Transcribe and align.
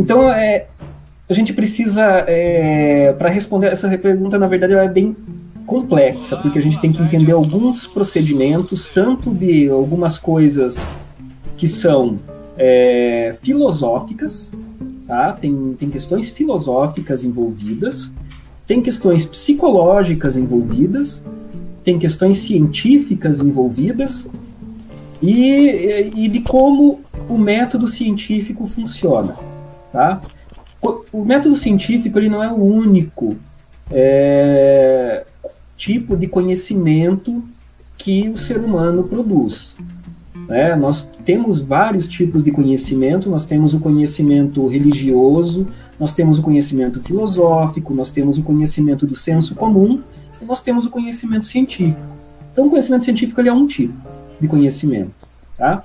Então, 0.00 0.32
é, 0.32 0.66
a 1.28 1.34
gente 1.34 1.52
precisa, 1.52 2.24
é, 2.26 3.14
para 3.18 3.28
responder 3.28 3.66
essa 3.66 3.86
pergunta, 3.98 4.38
na 4.38 4.46
verdade, 4.46 4.72
ela 4.72 4.84
é 4.84 4.88
bem 4.88 5.14
complexa, 5.66 6.38
porque 6.38 6.58
a 6.58 6.62
gente 6.62 6.80
tem 6.80 6.90
que 6.90 7.02
entender 7.02 7.32
alguns 7.32 7.86
procedimentos, 7.86 8.88
tanto 8.88 9.30
de 9.30 9.68
algumas 9.68 10.18
coisas 10.18 10.90
que 11.58 11.68
são 11.68 12.18
é, 12.56 13.36
filosóficas, 13.42 14.50
tá? 15.06 15.34
tem, 15.34 15.76
tem 15.78 15.90
questões 15.90 16.30
filosóficas 16.30 17.22
envolvidas, 17.22 18.10
tem 18.66 18.80
questões 18.80 19.26
psicológicas 19.26 20.34
envolvidas, 20.34 21.22
tem 21.84 21.98
questões 21.98 22.38
científicas 22.38 23.42
envolvidas, 23.42 24.26
e, 25.20 26.10
e 26.16 26.26
de 26.26 26.40
como 26.40 27.00
o 27.28 27.36
método 27.36 27.86
científico 27.86 28.66
funciona. 28.66 29.49
Tá? 29.92 30.20
O 31.12 31.24
método 31.24 31.56
científico 31.56 32.18
ele 32.18 32.28
não 32.28 32.42
é 32.42 32.50
o 32.50 32.62
único 32.62 33.36
é, 33.90 35.24
tipo 35.76 36.16
de 36.16 36.26
conhecimento 36.26 37.42
que 37.98 38.28
o 38.28 38.36
ser 38.36 38.58
humano 38.58 39.04
produz. 39.04 39.76
Né? 40.48 40.74
Nós 40.74 41.08
temos 41.24 41.60
vários 41.60 42.08
tipos 42.08 42.42
de 42.42 42.50
conhecimento, 42.50 43.28
nós 43.28 43.44
temos 43.44 43.74
o 43.74 43.80
conhecimento 43.80 44.66
religioso, 44.66 45.68
nós 45.98 46.12
temos 46.12 46.38
o 46.38 46.42
conhecimento 46.42 47.02
filosófico, 47.02 47.92
nós 47.92 48.10
temos 48.10 48.38
o 48.38 48.42
conhecimento 48.42 49.06
do 49.06 49.14
senso 49.14 49.54
comum 49.54 50.00
e 50.40 50.44
nós 50.44 50.62
temos 50.62 50.86
o 50.86 50.90
conhecimento 50.90 51.44
científico. 51.44 52.00
Então, 52.52 52.66
o 52.66 52.70
conhecimento 52.70 53.04
científico 53.04 53.40
ele 53.40 53.48
é 53.48 53.52
um 53.52 53.66
tipo 53.66 53.94
de 54.40 54.48
conhecimento. 54.48 55.12
Tá? 55.58 55.84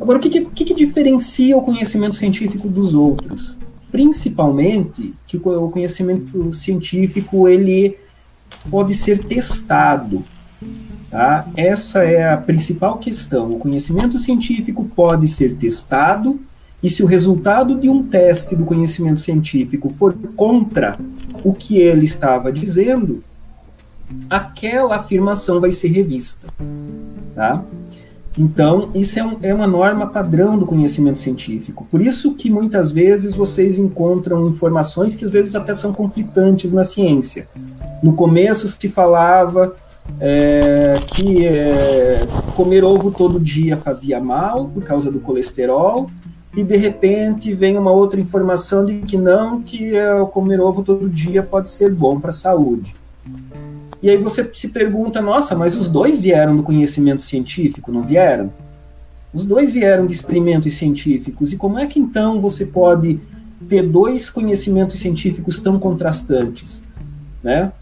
Agora, 0.00 0.18
o 0.18 0.20
que, 0.20 0.44
que, 0.46 0.64
que 0.64 0.74
diferencia 0.74 1.56
o 1.56 1.62
conhecimento 1.62 2.16
científico 2.16 2.68
dos 2.68 2.94
outros? 2.94 3.56
Principalmente 3.90 5.14
que 5.26 5.36
o 5.36 5.70
conhecimento 5.70 6.52
científico 6.54 7.48
ele 7.48 7.96
pode 8.70 8.94
ser 8.94 9.24
testado. 9.24 10.24
Tá? 11.10 11.48
Essa 11.56 12.02
é 12.04 12.32
a 12.32 12.36
principal 12.36 12.98
questão. 12.98 13.52
O 13.52 13.58
conhecimento 13.58 14.18
científico 14.18 14.84
pode 14.84 15.26
ser 15.26 15.56
testado, 15.56 16.40
e 16.82 16.88
se 16.88 17.02
o 17.02 17.06
resultado 17.06 17.74
de 17.74 17.88
um 17.88 18.04
teste 18.04 18.54
do 18.54 18.64
conhecimento 18.64 19.20
científico 19.20 19.88
for 19.88 20.14
contra 20.36 20.98
o 21.42 21.52
que 21.52 21.78
ele 21.78 22.04
estava 22.04 22.52
dizendo, 22.52 23.22
aquela 24.30 24.96
afirmação 24.96 25.60
vai 25.60 25.72
ser 25.72 25.88
revista. 25.88 26.48
Tá? 27.34 27.64
Então, 28.38 28.90
isso 28.94 29.18
é, 29.18 29.24
um, 29.24 29.36
é, 29.42 29.52
uma 29.52 29.66
norma 29.66 30.06
padrão 30.06 30.56
do 30.56 30.64
conhecimento 30.64 31.18
científico. 31.18 31.84
Por 31.90 32.00
isso 32.00 32.34
que 32.34 32.48
muitas 32.48 32.92
vezes 32.92 33.34
vocês 33.34 33.78
encontram 33.78 34.48
informações 34.48 35.16
que 35.16 35.24
às 35.24 35.30
vezes 35.30 35.56
até 35.56 35.74
são 35.74 35.92
conflitantes 35.92 36.72
na 36.72 36.84
ciência. 36.84 37.48
No 38.00 38.12
começo 38.12 38.68
se 38.68 38.88
falava 38.88 39.74
é, 40.20 41.00
que 41.08 41.44
é, 41.44 42.20
comer 42.54 42.84
ovo 42.84 43.10
todo 43.10 43.40
dia 43.40 43.76
fazia 43.76 44.20
mal 44.20 44.66
por 44.66 44.84
causa 44.84 45.10
do 45.10 45.18
colesterol, 45.18 46.08
e 46.56 46.62
de 46.62 46.76
repente 46.76 47.52
vem 47.52 47.76
uma 47.76 47.90
outra 47.90 48.20
informação 48.20 48.84
de 48.84 48.98
que 49.00 49.18
não, 49.18 49.60
que 49.62 49.96
é, 49.96 50.24
comer 50.32 50.60
ovo 50.60 50.82
todo 50.82 51.08
dia 51.08 51.42
pode 51.42 51.70
ser 51.70 51.92
bom 51.92 52.20
para 52.20 52.30
a 52.30 52.34
saúde. 52.34 52.94
E 54.02 54.08
aí 54.08 54.16
você 54.16 54.48
se 54.52 54.68
pergunta, 54.68 55.20
nossa, 55.20 55.56
mas 55.56 55.76
os 55.76 55.88
dois 55.88 56.18
vieram 56.18 56.56
do 56.56 56.62
conhecimento 56.62 57.22
científico, 57.22 57.90
não 57.90 58.02
vieram? 58.02 58.52
Os 59.34 59.44
dois 59.44 59.72
vieram 59.72 60.06
de 60.06 60.12
experimentos 60.12 60.74
científicos. 60.74 61.52
E 61.52 61.56
como 61.56 61.78
é 61.78 61.86
que 61.86 61.98
então 61.98 62.40
você 62.40 62.64
pode 62.64 63.18
ter 63.68 63.82
dois 63.82 64.30
conhecimentos 64.30 65.00
científicos 65.00 65.58
tão 65.58 65.78
contrastantes, 65.78 66.82
né? 67.42 67.72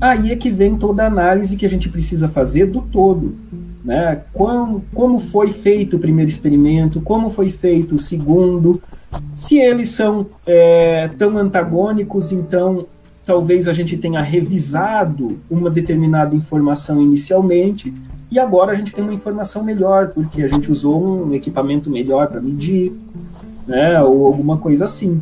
Aí 0.00 0.30
é 0.32 0.36
que 0.36 0.50
vem 0.50 0.76
toda 0.76 1.04
a 1.04 1.06
análise 1.06 1.56
que 1.56 1.66
a 1.66 1.68
gente 1.68 1.88
precisa 1.88 2.28
fazer 2.28 2.66
do 2.66 2.82
todo, 2.82 3.36
né? 3.84 4.22
Como, 4.32 4.84
como 4.94 5.18
foi 5.18 5.52
feito 5.52 5.96
o 5.96 6.00
primeiro 6.00 6.30
experimento, 6.30 7.00
como 7.00 7.30
foi 7.30 7.50
feito 7.50 7.94
o 7.94 7.98
segundo, 7.98 8.82
se 9.34 9.58
eles 9.58 9.90
são 9.90 10.26
é, 10.46 11.08
tão 11.18 11.36
antagônicos, 11.36 12.32
então 12.32 12.86
talvez 13.24 13.68
a 13.68 13.72
gente 13.72 13.96
tenha 13.96 14.20
revisado 14.20 15.38
uma 15.50 15.70
determinada 15.70 16.34
informação 16.34 17.00
inicialmente 17.00 17.92
e 18.30 18.38
agora 18.38 18.72
a 18.72 18.74
gente 18.74 18.94
tem 18.94 19.04
uma 19.04 19.12
informação 19.12 19.62
melhor, 19.62 20.08
porque 20.08 20.42
a 20.42 20.48
gente 20.48 20.70
usou 20.70 21.26
um 21.26 21.34
equipamento 21.34 21.90
melhor 21.90 22.28
para 22.28 22.40
medir, 22.40 22.92
né, 23.66 24.00
ou 24.02 24.26
alguma 24.26 24.56
coisa 24.56 24.86
assim. 24.86 25.20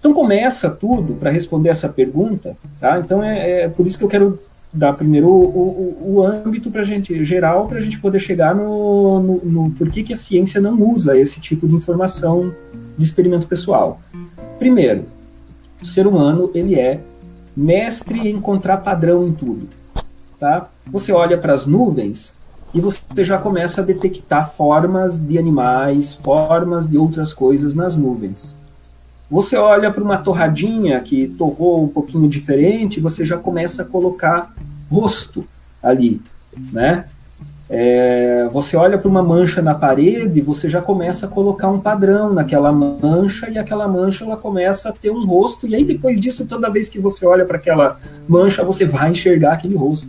Então 0.00 0.12
começa 0.12 0.68
tudo 0.70 1.14
para 1.14 1.30
responder 1.30 1.70
essa 1.70 1.88
pergunta, 1.88 2.56
tá? 2.80 2.98
Então 2.98 3.22
é, 3.22 3.62
é, 3.62 3.68
por 3.68 3.86
isso 3.86 3.96
que 3.96 4.04
eu 4.04 4.08
quero 4.08 4.38
dar 4.72 4.92
primeiro 4.92 5.28
o, 5.28 5.96
o, 6.02 6.14
o 6.14 6.22
âmbito 6.22 6.70
para 6.70 6.84
gente 6.84 7.24
geral 7.24 7.66
para 7.66 7.78
a 7.78 7.80
gente 7.80 7.98
poder 7.98 8.18
chegar 8.18 8.54
no, 8.54 9.20
no, 9.20 9.44
no 9.44 9.70
por 9.70 9.88
que, 9.88 10.02
que 10.02 10.12
a 10.12 10.16
ciência 10.16 10.60
não 10.60 10.80
usa 10.82 11.16
esse 11.16 11.40
tipo 11.40 11.66
de 11.66 11.74
informação 11.74 12.52
de 12.96 13.04
experimento 13.04 13.46
pessoal. 13.46 14.00
Primeiro, 14.58 15.04
o 15.80 15.84
ser 15.84 16.06
humano 16.06 16.50
ele 16.54 16.78
é 16.78 17.00
mestre 17.56 18.28
em 18.28 18.36
encontrar 18.36 18.78
padrão 18.78 19.26
em 19.26 19.32
tudo. 19.32 19.68
Tá? 20.38 20.68
Você 20.86 21.12
olha 21.12 21.36
para 21.36 21.54
as 21.54 21.66
nuvens 21.66 22.32
e 22.72 22.80
você 22.80 23.00
já 23.24 23.38
começa 23.38 23.80
a 23.80 23.84
detectar 23.84 24.52
formas 24.52 25.18
de 25.18 25.38
animais, 25.38 26.14
formas 26.14 26.88
de 26.88 26.96
outras 26.96 27.32
coisas 27.32 27.74
nas 27.74 27.96
nuvens. 27.96 28.54
Você 29.30 29.56
olha 29.56 29.90
para 29.90 30.02
uma 30.02 30.18
torradinha 30.18 31.00
que 31.00 31.28
torrou 31.28 31.84
um 31.84 31.88
pouquinho 31.88 32.28
diferente, 32.28 33.00
você 33.00 33.24
já 33.24 33.36
começa 33.36 33.82
a 33.82 33.84
colocar 33.84 34.54
rosto 34.90 35.44
ali, 35.82 36.20
né? 36.72 37.06
É, 37.70 38.48
você 38.50 38.76
olha 38.78 38.96
para 38.96 39.08
uma 39.08 39.22
mancha 39.22 39.60
na 39.60 39.74
parede, 39.74 40.40
você 40.40 40.70
já 40.70 40.80
começa 40.80 41.26
a 41.26 41.28
colocar 41.28 41.68
um 41.68 41.78
padrão 41.78 42.32
naquela 42.32 42.72
mancha 42.72 43.50
e 43.50 43.58
aquela 43.58 43.86
mancha 43.86 44.24
ela 44.24 44.38
começa 44.38 44.88
a 44.88 44.92
ter 44.92 45.10
um 45.10 45.26
rosto 45.26 45.66
e 45.66 45.74
aí 45.74 45.84
depois 45.84 46.18
disso 46.18 46.46
toda 46.46 46.70
vez 46.70 46.88
que 46.88 46.98
você 46.98 47.26
olha 47.26 47.44
para 47.44 47.58
aquela 47.58 48.00
mancha 48.26 48.64
você 48.64 48.86
vai 48.86 49.10
enxergar 49.10 49.52
aquele 49.52 49.76
rosto. 49.76 50.08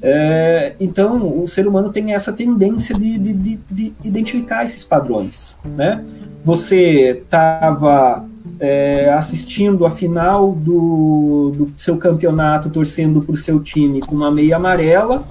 É, 0.00 0.72
então 0.80 1.42
o 1.42 1.46
ser 1.46 1.66
humano 1.66 1.92
tem 1.92 2.14
essa 2.14 2.32
tendência 2.32 2.94
de, 2.94 3.18
de, 3.18 3.32
de, 3.34 3.60
de 3.70 3.92
identificar 4.02 4.64
esses 4.64 4.82
padrões, 4.82 5.54
né? 5.64 6.02
Você 6.44 7.20
estava 7.22 8.26
é, 8.58 9.12
assistindo 9.12 9.84
a 9.84 9.90
final 9.90 10.52
do, 10.52 11.52
do 11.56 11.72
seu 11.76 11.98
campeonato, 11.98 12.70
torcendo 12.70 13.20
para 13.20 13.34
o 13.34 13.36
seu 13.36 13.60
time 13.60 14.00
com 14.00 14.14
uma 14.14 14.30
meia 14.30 14.56
amarela 14.56 15.22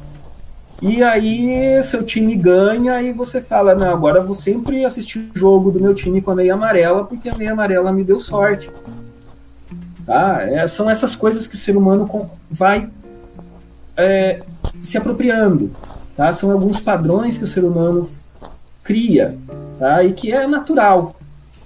e 0.81 1.03
aí 1.03 1.81
seu 1.83 2.03
time 2.03 2.35
ganha 2.35 2.99
e 3.03 3.13
você 3.13 3.39
fala, 3.39 3.75
não, 3.75 3.91
agora 3.91 4.19
vou 4.19 4.33
sempre 4.33 4.83
assistir 4.83 5.19
o 5.19 5.37
jogo 5.37 5.71
do 5.71 5.79
meu 5.79 5.93
time 5.93 6.23
com 6.23 6.31
a 6.31 6.35
meia 6.35 6.55
amarela, 6.55 7.03
porque 7.03 7.29
a 7.29 7.35
meia 7.35 7.51
amarela 7.51 7.91
me 7.91 8.03
deu 8.03 8.19
sorte. 8.19 8.71
Tá? 10.07 10.41
É, 10.41 10.65
são 10.65 10.89
essas 10.89 11.15
coisas 11.15 11.45
que 11.45 11.53
o 11.53 11.57
ser 11.57 11.77
humano 11.77 12.09
vai 12.49 12.89
é, 13.95 14.41
se 14.81 14.97
apropriando. 14.97 15.71
Tá? 16.17 16.33
São 16.33 16.51
alguns 16.51 16.79
padrões 16.79 17.37
que 17.37 17.43
o 17.43 17.47
ser 17.47 17.63
humano 17.63 18.09
cria 18.83 19.37
tá? 19.77 20.03
e 20.03 20.13
que 20.13 20.31
é 20.31 20.47
natural. 20.47 21.15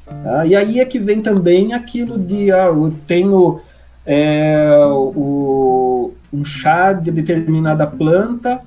Tá? 0.05 0.45
E 0.45 0.57
aí 0.57 0.81
é 0.81 0.85
que 0.85 0.99
vem 0.99 1.21
também 1.21 1.73
aquilo 1.73 2.19
de 2.19 2.51
ah, 2.51 2.65
eu 2.65 2.93
tenho 3.07 3.61
é, 4.05 4.77
o, 4.85 6.11
um 6.33 6.43
chá 6.43 6.91
de 6.91 7.11
determinada 7.11 7.87
planta 7.87 8.61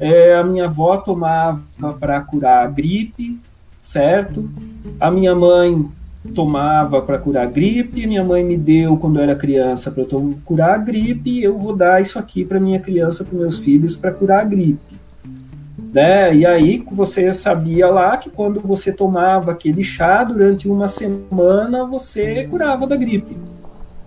é, 0.00 0.34
a 0.34 0.42
minha 0.42 0.64
avó 0.64 0.96
tomava 0.96 1.60
para 2.00 2.22
curar 2.22 2.64
a 2.64 2.66
gripe, 2.66 3.38
certo? 3.82 4.48
A 4.98 5.10
minha 5.10 5.34
mãe 5.34 5.86
tomava 6.34 7.02
para 7.02 7.18
curar 7.18 7.46
a 7.46 7.50
gripe, 7.50 8.06
minha 8.06 8.24
mãe 8.24 8.42
me 8.42 8.56
deu 8.56 8.96
quando 8.96 9.18
eu 9.18 9.22
era 9.22 9.36
criança 9.36 9.90
para 9.90 10.02
eu 10.02 10.38
curar 10.44 10.74
a 10.74 10.78
gripe, 10.78 11.42
eu 11.42 11.58
vou 11.58 11.76
dar 11.76 12.00
isso 12.00 12.18
aqui 12.18 12.46
para 12.46 12.58
minha 12.58 12.80
criança, 12.80 13.24
para 13.24 13.38
meus 13.38 13.58
filhos 13.58 13.94
para 13.94 14.10
curar 14.10 14.40
a 14.40 14.44
gripe. 14.44 14.98
Né? 15.92 16.34
E 16.34 16.46
aí 16.46 16.82
você 16.90 17.34
sabia 17.34 17.88
lá 17.88 18.16
que 18.16 18.30
quando 18.30 18.58
você 18.60 18.92
tomava 18.92 19.50
aquele 19.50 19.82
chá 19.82 20.24
durante 20.24 20.66
uma 20.66 20.88
semana, 20.88 21.84
você 21.84 22.46
curava 22.48 22.86
da 22.86 22.96
gripe, 22.96 23.36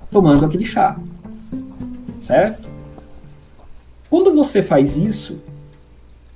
tomando 0.10 0.44
aquele 0.44 0.66
chá. 0.66 0.98
Certo? 2.22 2.68
Quando 4.10 4.34
você 4.34 4.64
faz 4.64 4.96
isso, 4.96 5.40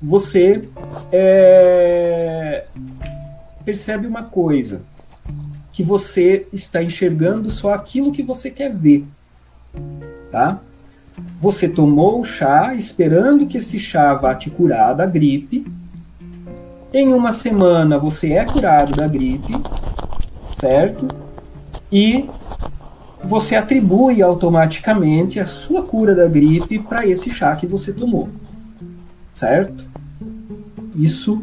você 0.02 0.68
é, 1.12 2.66
percebe 3.66 4.08
uma 4.08 4.24
coisa, 4.24 4.82
que 5.72 5.84
você 5.84 6.48
está 6.52 6.82
enxergando 6.82 7.50
só 7.52 7.74
aquilo 7.74 8.12
que 8.12 8.24
você 8.24 8.50
quer 8.50 8.74
ver, 8.74 9.06
tá? 10.32 10.60
Você 11.40 11.68
tomou 11.68 12.20
o 12.20 12.24
chá 12.24 12.74
esperando 12.76 13.46
que 13.46 13.58
esse 13.58 13.78
chá 13.78 14.14
vá 14.14 14.34
te 14.34 14.50
curar 14.50 14.96
da 14.96 15.06
gripe. 15.06 15.66
Em 16.94 17.14
uma 17.14 17.32
semana 17.32 17.98
você 17.98 18.34
é 18.34 18.46
curado 18.46 18.96
da 18.96 19.08
gripe. 19.08 19.54
certo? 20.60 21.08
E 21.92 22.30
você 23.24 23.56
atribui 23.56 24.22
automaticamente 24.22 25.40
a 25.40 25.46
sua 25.46 25.84
cura 25.84 26.16
da 26.16 26.28
gripe 26.28 26.80
para 26.80 27.06
esse 27.06 27.30
chá 27.30 27.56
que 27.56 27.68
você 27.68 27.92
tomou, 27.94 28.30
certo? 29.34 29.87
Isso 30.98 31.42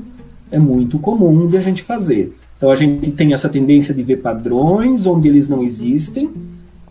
é 0.51 0.59
muito 0.59 0.99
comum 0.99 1.49
de 1.49 1.56
a 1.56 1.61
gente 1.61 1.83
fazer. 1.83 2.37
Então 2.56 2.71
a 2.71 2.77
gente 2.77 3.12
tem 3.12 3.33
essa 3.33 3.49
tendência 3.49 3.95
de 3.95 4.03
ver 4.03 4.17
padrões 4.17 5.06
onde 5.06 5.29
eles 5.29 5.49
não 5.49 5.62
existem 5.62 6.31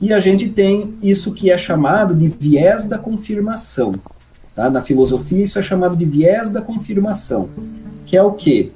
e 0.02 0.12
a 0.14 0.20
gente 0.20 0.50
tem 0.50 0.94
isso 1.02 1.32
que 1.32 1.50
é 1.50 1.58
chamado 1.58 2.14
de 2.14 2.28
viés 2.28 2.86
da 2.86 2.98
confirmação. 2.98 3.94
Tá? 4.56 4.70
Na 4.70 4.82
filosofia, 4.82 5.44
isso 5.44 5.58
é 5.58 5.62
chamado 5.62 5.96
de 5.96 6.06
viés 6.06 6.50
da 6.50 6.62
confirmação, 6.62 7.50
que 8.06 8.16
é 8.16 8.22
o 8.22 8.34
que? 8.34 8.72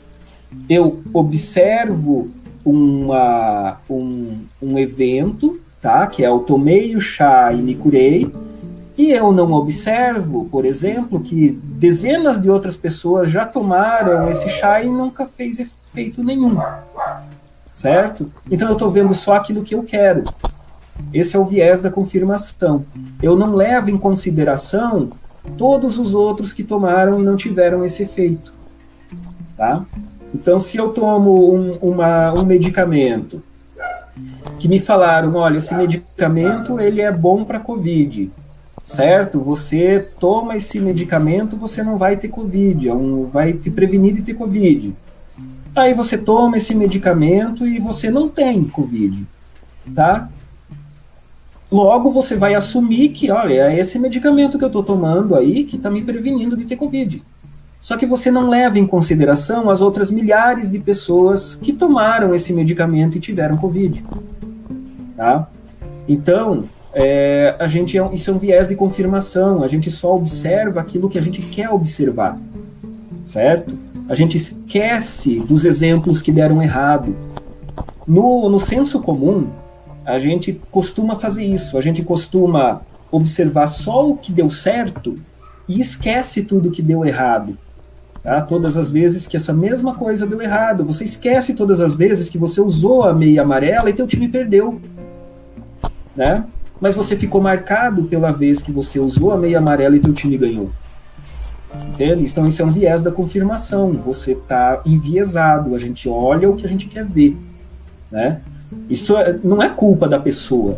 Eu 0.69 1.01
observo 1.13 2.29
uma, 2.63 3.77
um, 3.89 4.37
um 4.61 4.79
evento, 4.79 5.59
tá? 5.81 6.07
que 6.07 6.23
é 6.23 6.27
eu 6.27 6.39
tomei 6.39 6.95
o 6.95 7.01
chá 7.01 7.53
e 7.53 7.61
me 7.61 7.75
curei, 7.75 8.31
e 8.97 9.11
eu 9.11 9.31
não 9.31 9.51
observo, 9.53 10.45
por 10.45 10.65
exemplo, 10.65 11.19
que 11.19 11.51
dezenas 11.51 12.41
de 12.41 12.49
outras 12.49 12.75
pessoas 12.75 13.29
já 13.29 13.45
tomaram 13.45 14.27
esse 14.29 14.49
chá 14.49 14.81
e 14.81 14.89
nunca 14.89 15.27
fez 15.27 15.59
efeito 15.59 16.23
nenhum. 16.23 16.57
Certo? 17.71 18.31
Então 18.49 18.69
eu 18.69 18.73
estou 18.73 18.89
vendo 18.89 19.13
só 19.13 19.35
aquilo 19.35 19.63
que 19.63 19.75
eu 19.75 19.83
quero. 19.83 20.23
Esse 21.13 21.35
é 21.35 21.39
o 21.39 21.45
viés 21.45 21.79
da 21.79 21.91
confirmação. 21.91 22.85
Eu 23.21 23.37
não 23.37 23.53
levo 23.53 23.91
em 23.91 23.97
consideração 23.97 25.11
todos 25.55 25.99
os 25.99 26.15
outros 26.15 26.51
que 26.51 26.63
tomaram 26.63 27.19
e 27.19 27.23
não 27.23 27.35
tiveram 27.35 27.85
esse 27.85 28.01
efeito. 28.01 28.51
Tá? 29.55 29.85
Então, 30.33 30.59
se 30.59 30.75
eu 30.75 30.89
tomo 30.89 31.53
um, 31.53 31.77
uma, 31.81 32.33
um 32.33 32.43
medicamento 32.43 33.43
que 34.57 34.67
me 34.67 34.79
falaram, 34.79 35.35
olha, 35.35 35.57
esse 35.57 35.75
medicamento 35.75 36.79
ele 36.79 37.01
é 37.01 37.11
bom 37.11 37.43
para 37.43 37.59
COVID, 37.59 38.31
certo? 38.87 39.41
Você 39.41 40.07
toma 40.17 40.55
esse 40.55 40.79
medicamento, 40.79 41.57
você 41.57 41.83
não 41.83 41.97
vai 41.97 42.15
ter 42.15 42.29
COVID, 42.29 42.89
é 42.89 42.93
vai 43.31 43.51
te 43.51 43.69
prevenir 43.69 44.13
de 44.13 44.21
ter 44.21 44.33
COVID. 44.33 44.93
Aí 45.75 45.93
você 45.93 46.17
toma 46.17 46.55
esse 46.55 46.73
medicamento 46.73 47.67
e 47.67 47.79
você 47.79 48.09
não 48.09 48.29
tem 48.29 48.63
COVID, 48.63 49.25
tá? 49.93 50.29
Logo, 51.69 52.11
você 52.11 52.37
vai 52.37 52.55
assumir 52.55 53.09
que, 53.09 53.29
olha, 53.29 53.69
é 53.69 53.77
esse 53.77 53.99
medicamento 53.99 54.57
que 54.57 54.63
eu 54.63 54.69
estou 54.69 54.81
tomando 54.81 55.35
aí 55.35 55.65
que 55.65 55.75
está 55.75 55.91
me 55.91 56.01
prevenindo 56.01 56.55
de 56.55 56.63
ter 56.63 56.77
Covid. 56.77 57.21
Só 57.81 57.97
que 57.97 58.05
você 58.05 58.31
não 58.31 58.47
leva 58.47 58.79
em 58.79 58.87
consideração 58.87 59.69
as 59.69 59.81
outras 59.81 60.09
milhares 60.09 60.71
de 60.71 60.79
pessoas 60.79 61.55
que 61.55 61.73
tomaram 61.73 62.33
esse 62.33 62.53
medicamento 62.53 63.17
e 63.17 63.19
tiveram 63.19 63.57
Covid. 63.57 64.01
Tá? 65.17 65.45
Então, 66.07 66.69
é, 66.99 67.55
a 67.59 67.67
gente 67.67 67.95
é, 67.95 68.09
isso 68.11 68.31
é 68.31 68.33
um 68.33 68.39
viés 68.39 68.67
de 68.67 68.75
confirmação. 68.75 69.61
A 69.61 69.67
gente 69.67 69.91
só 69.91 70.15
observa 70.15 70.81
aquilo 70.81 71.07
que 71.07 71.19
a 71.19 71.21
gente 71.21 71.43
quer 71.43 71.69
observar, 71.69 72.39
certo? 73.23 73.77
A 74.09 74.15
gente 74.15 74.35
esquece 74.35 75.39
dos 75.39 75.63
exemplos 75.63 76.23
que 76.23 76.31
deram 76.31 76.59
errado. 76.59 77.15
No, 78.07 78.49
no 78.49 78.59
senso 78.59 78.99
comum, 78.99 79.47
a 80.03 80.17
gente 80.17 80.59
costuma 80.71 81.17
fazer 81.17 81.43
isso, 81.43 81.77
a 81.77 81.81
gente 81.81 82.01
costuma 82.01 82.81
observar 83.11 83.67
só 83.67 84.09
o 84.09 84.17
que 84.17 84.31
deu 84.31 84.49
certo 84.49 85.19
e 85.69 85.79
esquece 85.79 86.45
tudo 86.45 86.71
que 86.71 86.81
deu 86.81 87.05
errado. 87.05 87.55
Tá? 88.23 88.41
Todas 88.41 88.75
as 88.75 88.89
vezes 88.89 89.27
que 89.27 89.37
essa 89.37 89.53
mesma 89.53 89.93
coisa 89.93 90.25
deu 90.25 90.41
errado, 90.41 90.83
você 90.83 91.03
esquece 91.03 91.53
todas 91.53 91.79
as 91.79 91.93
vezes 91.93 92.27
que 92.27 92.39
você 92.39 92.59
usou 92.59 93.03
a 93.03 93.13
meia 93.13 93.43
amarela 93.43 93.87
e 93.87 93.93
teu 93.93 94.07
time 94.07 94.27
perdeu. 94.27 94.81
Né? 96.15 96.43
Mas 96.79 96.95
você 96.95 97.15
ficou 97.15 97.41
marcado 97.41 98.03
pela 98.03 98.31
vez 98.31 98.61
que 98.61 98.71
você 98.71 98.99
usou 98.99 99.31
a 99.31 99.37
meia 99.37 99.57
amarela 99.57 99.95
e 99.95 99.99
teu 99.99 100.13
time 100.13 100.37
ganhou. 100.37 100.69
Entende? 101.89 102.23
Então 102.23 102.45
isso 102.45 102.61
é 102.61 102.65
um 102.65 102.71
viés 102.71 103.03
da 103.03 103.11
confirmação. 103.11 103.93
Você 104.05 104.31
está 104.33 104.81
enviesado. 104.85 105.75
A 105.75 105.79
gente 105.79 106.07
olha 106.07 106.49
o 106.49 106.55
que 106.55 106.65
a 106.65 106.69
gente 106.69 106.87
quer 106.87 107.05
ver, 107.05 107.35
né? 108.11 108.41
Isso 108.89 109.17
é, 109.17 109.37
não 109.43 109.61
é 109.61 109.69
culpa 109.69 110.07
da 110.07 110.19
pessoa. 110.19 110.77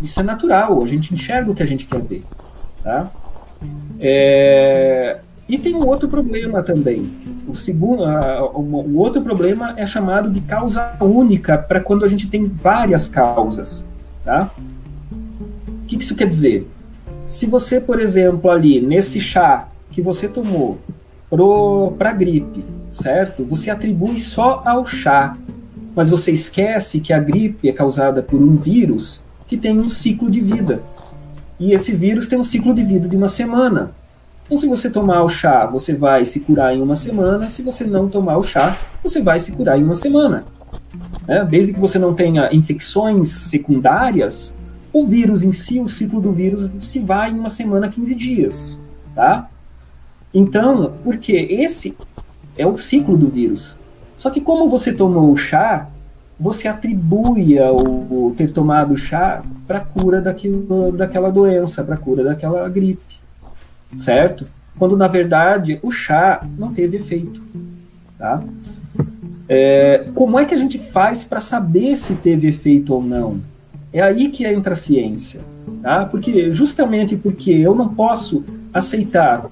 Isso 0.00 0.18
é 0.18 0.22
natural. 0.22 0.82
A 0.82 0.86
gente 0.86 1.14
enxerga 1.14 1.50
o 1.50 1.54
que 1.54 1.62
a 1.62 1.66
gente 1.66 1.86
quer 1.86 2.00
ver. 2.00 2.24
Tá? 2.82 3.10
É... 4.00 5.18
E 5.48 5.58
tem 5.58 5.74
um 5.74 5.86
outro 5.86 6.08
problema 6.08 6.62
também. 6.62 7.10
O 7.46 7.54
segundo, 7.54 8.02
o 8.04 8.96
outro 8.98 9.20
problema 9.22 9.74
é 9.76 9.84
chamado 9.84 10.30
de 10.30 10.40
causa 10.40 10.96
única 11.00 11.58
para 11.58 11.80
quando 11.80 12.04
a 12.04 12.08
gente 12.08 12.26
tem 12.26 12.46
várias 12.46 13.08
causas, 13.08 13.84
tá? 14.24 14.50
O 15.94 15.98
que 15.98 16.04
isso 16.04 16.14
quer 16.14 16.28
dizer? 16.28 16.66
Se 17.26 17.46
você, 17.46 17.80
por 17.80 18.00
exemplo, 18.00 18.50
ali 18.50 18.80
nesse 18.80 19.20
chá 19.20 19.68
que 19.90 20.00
você 20.00 20.28
tomou 20.28 20.78
para 21.98 22.12
gripe, 22.12 22.64
certo? 22.90 23.44
Você 23.44 23.70
atribui 23.70 24.20
só 24.20 24.62
ao 24.64 24.86
chá 24.86 25.36
mas 25.94 26.10
você 26.10 26.32
esquece 26.32 27.00
que 27.00 27.12
a 27.12 27.18
gripe 27.18 27.68
é 27.68 27.72
causada 27.72 28.22
por 28.22 28.40
um 28.40 28.56
vírus 28.56 29.20
que 29.46 29.56
tem 29.56 29.78
um 29.78 29.88
ciclo 29.88 30.30
de 30.30 30.40
vida. 30.40 30.82
E 31.60 31.72
esse 31.72 31.94
vírus 31.94 32.26
tem 32.26 32.38
um 32.38 32.44
ciclo 32.44 32.74
de 32.74 32.82
vida 32.82 33.08
de 33.08 33.16
uma 33.16 33.28
semana. 33.28 33.92
Então, 34.44 34.56
se 34.56 34.66
você 34.66 34.90
tomar 34.90 35.22
o 35.22 35.28
chá, 35.28 35.66
você 35.66 35.94
vai 35.94 36.24
se 36.24 36.40
curar 36.40 36.74
em 36.74 36.80
uma 36.80 36.96
semana. 36.96 37.48
Se 37.48 37.62
você 37.62 37.84
não 37.84 38.08
tomar 38.08 38.38
o 38.38 38.42
chá, 38.42 38.78
você 39.02 39.20
vai 39.20 39.38
se 39.38 39.52
curar 39.52 39.78
em 39.78 39.84
uma 39.84 39.94
semana. 39.94 40.44
É, 41.28 41.44
desde 41.44 41.72
que 41.72 41.78
você 41.78 41.98
não 41.98 42.14
tenha 42.14 42.52
infecções 42.52 43.28
secundárias, 43.28 44.54
o 44.92 45.06
vírus 45.06 45.42
em 45.42 45.52
si, 45.52 45.80
o 45.80 45.88
ciclo 45.88 46.20
do 46.20 46.32
vírus, 46.32 46.70
se 46.80 46.98
vai 46.98 47.30
em 47.30 47.38
uma 47.38 47.48
semana, 47.48 47.88
15 47.88 48.14
dias. 48.14 48.78
Tá? 49.14 49.48
Então, 50.32 50.94
porque 51.02 51.32
esse 51.32 51.96
é 52.56 52.66
o 52.66 52.76
ciclo 52.78 53.16
do 53.16 53.28
vírus. 53.28 53.76
Só 54.18 54.30
que 54.30 54.40
como 54.40 54.68
você 54.68 54.92
tomou 54.92 55.32
o 55.32 55.36
chá, 55.36 55.88
você 56.38 56.66
atribui 56.66 57.58
o, 57.60 58.34
ter 58.36 58.50
tomado 58.50 58.94
o 58.94 58.96
chá 58.96 59.42
para 59.66 59.80
cura 59.80 60.20
daquilo, 60.20 60.92
daquela 60.92 61.30
doença, 61.30 61.84
para 61.84 61.96
cura 61.96 62.24
daquela 62.24 62.68
gripe, 62.68 63.16
certo? 63.96 64.46
Quando 64.78 64.96
na 64.96 65.06
verdade 65.06 65.78
o 65.82 65.90
chá 65.90 66.44
não 66.58 66.72
teve 66.72 66.96
efeito, 66.96 67.40
tá? 68.18 68.42
É, 69.48 70.06
como 70.14 70.38
é 70.38 70.44
que 70.44 70.54
a 70.54 70.58
gente 70.58 70.78
faz 70.78 71.24
para 71.24 71.40
saber 71.40 71.94
se 71.96 72.14
teve 72.14 72.48
efeito 72.48 72.94
ou 72.94 73.02
não? 73.02 73.40
É 73.92 74.00
aí 74.00 74.28
que 74.28 74.44
entra 74.44 74.72
a 74.72 74.76
ciência, 74.76 75.40
tá? 75.82 76.06
Porque 76.06 76.52
justamente 76.52 77.16
porque 77.16 77.50
eu 77.50 77.74
não 77.74 77.94
posso 77.94 78.44
aceitar 78.72 79.50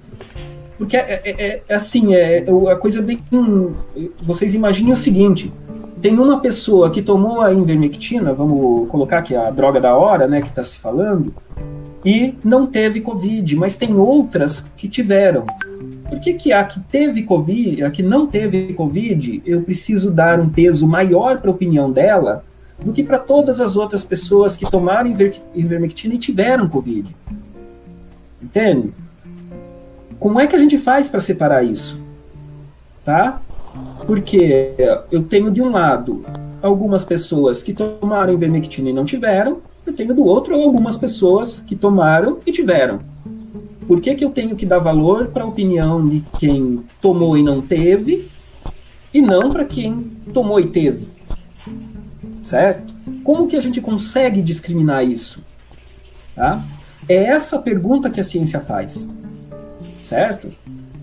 porque 0.80 0.96
é, 0.96 1.20
é, 1.22 1.30
é, 1.30 1.62
é 1.68 1.74
assim, 1.74 2.14
é, 2.14 2.38
é 2.38 2.72
a 2.72 2.74
coisa 2.74 3.02
bem. 3.02 3.22
Vocês 4.22 4.54
imaginem 4.54 4.94
o 4.94 4.96
seguinte: 4.96 5.52
tem 6.00 6.18
uma 6.18 6.40
pessoa 6.40 6.90
que 6.90 7.02
tomou 7.02 7.42
a 7.42 7.52
invermectina, 7.52 8.32
vamos 8.32 8.88
colocar 8.88 9.20
que 9.20 9.36
a 9.36 9.50
droga 9.50 9.78
da 9.78 9.94
hora, 9.94 10.26
né, 10.26 10.40
que 10.40 10.48
está 10.48 10.64
se 10.64 10.78
falando, 10.78 11.34
e 12.02 12.34
não 12.42 12.64
teve 12.64 13.02
Covid, 13.02 13.56
mas 13.56 13.76
tem 13.76 13.94
outras 13.94 14.64
que 14.74 14.88
tiveram. 14.88 15.44
Por 16.08 16.18
que, 16.18 16.32
que 16.32 16.50
a 16.50 16.64
que 16.64 16.80
teve 16.80 17.24
Covid, 17.24 17.84
a 17.84 17.90
que 17.90 18.02
não 18.02 18.26
teve 18.26 18.72
Covid, 18.72 19.42
eu 19.44 19.60
preciso 19.60 20.10
dar 20.10 20.40
um 20.40 20.48
peso 20.48 20.88
maior 20.88 21.40
para 21.40 21.50
a 21.50 21.54
opinião 21.54 21.92
dela 21.92 22.42
do 22.84 22.92
que 22.92 23.02
para 23.02 23.18
todas 23.18 23.60
as 23.60 23.76
outras 23.76 24.04
pessoas 24.04 24.56
que 24.56 24.70
tomaram 24.70 25.10
ivermectina 25.54 26.14
e 26.14 26.18
tiveram 26.18 26.68
Covid? 26.68 27.14
Entende? 28.42 28.92
Como 30.18 30.40
é 30.40 30.46
que 30.46 30.56
a 30.56 30.58
gente 30.58 30.78
faz 30.78 31.08
para 31.08 31.20
separar 31.20 31.62
isso? 31.62 31.98
Tá? 33.04 33.40
Porque 34.06 34.74
eu 35.10 35.22
tenho 35.22 35.50
de 35.50 35.62
um 35.62 35.70
lado 35.70 36.24
algumas 36.62 37.04
pessoas 37.04 37.62
que 37.62 37.72
tomaram 37.72 38.32
ivermectina 38.32 38.90
e 38.90 38.92
não 38.92 39.04
tiveram, 39.04 39.58
eu 39.86 39.92
tenho 39.92 40.14
do 40.14 40.24
outro 40.24 40.54
algumas 40.54 40.96
pessoas 40.96 41.60
que 41.60 41.74
tomaram 41.74 42.38
e 42.46 42.52
tiveram. 42.52 43.00
Por 43.86 44.00
que, 44.00 44.14
que 44.14 44.24
eu 44.24 44.30
tenho 44.30 44.54
que 44.54 44.66
dar 44.66 44.78
valor 44.78 45.28
para 45.28 45.42
a 45.42 45.46
opinião 45.46 46.06
de 46.06 46.22
quem 46.38 46.84
tomou 47.00 47.36
e 47.36 47.42
não 47.42 47.60
teve, 47.60 48.28
e 49.12 49.20
não 49.20 49.50
para 49.50 49.64
quem 49.64 50.12
tomou 50.32 50.60
e 50.60 50.68
teve? 50.68 51.08
Certo? 52.50 52.92
Como 53.22 53.46
que 53.46 53.56
a 53.56 53.62
gente 53.62 53.80
consegue 53.80 54.42
discriminar 54.42 55.04
isso? 55.04 55.40
Tá? 56.34 56.62
É 57.08 57.14
essa 57.14 57.58
pergunta 57.58 58.10
que 58.10 58.20
a 58.20 58.24
ciência 58.24 58.60
faz 58.60 59.08
certo? 60.10 60.52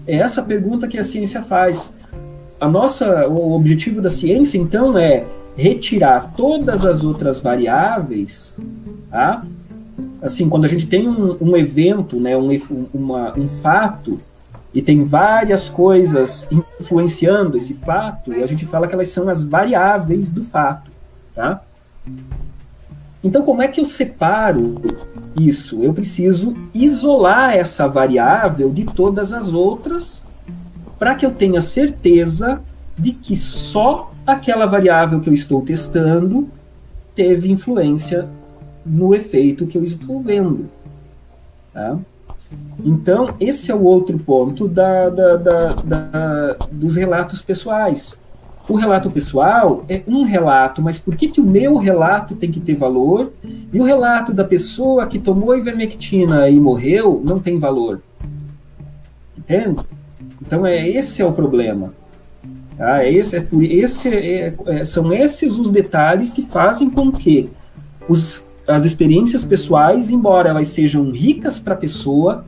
É 0.06 0.18
essa 0.18 0.44
pergunta 0.44 0.88
que 0.88 0.98
a 0.98 1.04
ciência 1.04 1.42
faz. 1.42 1.92
A 2.60 2.68
nossa, 2.68 3.28
o 3.28 3.54
objetivo 3.54 4.02
da 4.02 4.10
ciência, 4.10 4.58
então, 4.58 4.98
é 4.98 5.26
retirar 5.56 6.34
todas 6.36 6.86
as 6.86 7.04
outras 7.04 7.40
variáveis, 7.40 8.58
tá? 9.10 9.44
Assim, 10.22 10.50
quando 10.50 10.66
a 10.66 10.68
gente 10.68 10.86
tem 10.88 11.08
um, 11.08 11.38
um 11.40 11.56
evento, 11.56 12.20
né, 12.20 12.36
um, 12.36 12.50
uma, 12.94 13.38
um 13.38 13.48
fato, 13.48 14.20
e 14.74 14.82
tem 14.82 15.04
várias 15.04 15.70
coisas 15.70 16.48
influenciando 16.80 17.58
esse 17.58 17.74
fato, 17.74 18.32
a 18.32 18.46
gente 18.46 18.66
fala 18.66 18.88
que 18.88 18.94
elas 18.94 19.10
são 19.10 19.30
as 19.30 19.42
variáveis 19.42 20.32
do 20.32 20.44
fato. 20.44 20.87
Tá? 21.38 21.62
Então, 23.24 23.44
como 23.44 23.62
é 23.62 23.68
que 23.68 23.80
eu 23.80 23.86
separo 23.86 24.82
isso? 25.40 25.84
Eu 25.84 25.94
preciso 25.94 26.58
isolar 26.74 27.54
essa 27.54 27.88
variável 27.88 28.72
de 28.72 28.86
todas 28.86 29.32
as 29.32 29.54
outras 29.54 30.24
para 30.98 31.14
que 31.14 31.24
eu 31.24 31.32
tenha 31.32 31.62
certeza 31.62 32.60
de 32.98 33.12
que 33.12 33.36
só 33.36 34.12
aquela 34.26 34.66
variável 34.66 35.20
que 35.20 35.30
eu 35.30 35.34
estou 35.34 35.62
testando 35.62 36.50
teve 37.16 37.52
influência 37.52 38.28
no 38.84 39.14
efeito 39.14 39.68
que 39.68 39.78
eu 39.78 39.84
estou 39.84 40.20
vendo. 40.20 40.68
Tá? 41.72 42.00
Então, 42.84 43.36
esse 43.40 43.70
é 43.70 43.76
o 43.76 43.84
outro 43.84 44.18
ponto 44.18 44.68
da, 44.68 45.10
da, 45.10 45.36
da, 45.38 46.54
dos 46.72 46.96
relatos 46.96 47.44
pessoais. 47.44 48.18
O 48.70 48.76
relato 48.76 49.10
pessoal 49.10 49.86
é 49.88 50.02
um 50.06 50.24
relato, 50.24 50.82
mas 50.82 51.00
por 51.00 51.16
que, 51.16 51.30
que 51.30 51.40
o 51.40 51.46
meu 51.46 51.78
relato 51.78 52.36
tem 52.36 52.52
que 52.52 52.60
ter 52.60 52.76
valor 52.76 53.32
e 53.72 53.80
o 53.80 53.84
relato 53.84 54.34
da 54.34 54.44
pessoa 54.44 55.08
que 55.08 55.18
tomou 55.18 55.58
ivermectina 55.58 56.50
e 56.50 56.60
morreu 56.60 57.22
não 57.24 57.40
tem 57.40 57.58
valor? 57.58 58.02
Entende? 59.38 59.80
Então 60.42 60.66
é 60.66 60.86
esse 60.86 61.22
é 61.22 61.26
o 61.26 61.32
problema. 61.32 61.94
É 62.78 63.12
esse, 63.12 63.38
é 63.38 63.40
por, 63.40 63.64
esse 63.64 64.10
é, 64.10 64.54
é, 64.66 64.86
são 64.86 65.14
esses 65.14 65.58
os 65.58 65.72
detalhes 65.72 66.34
que 66.34 66.44
fazem 66.44 66.90
com 66.90 67.10
que 67.10 67.50
os, 68.08 68.44
as 68.68 68.84
experiências 68.84 69.46
pessoais, 69.46 70.12
embora 70.12 70.50
elas 70.50 70.68
sejam 70.68 71.10
ricas 71.10 71.58
para 71.58 71.74
a 71.74 71.78
pessoa, 71.78 72.46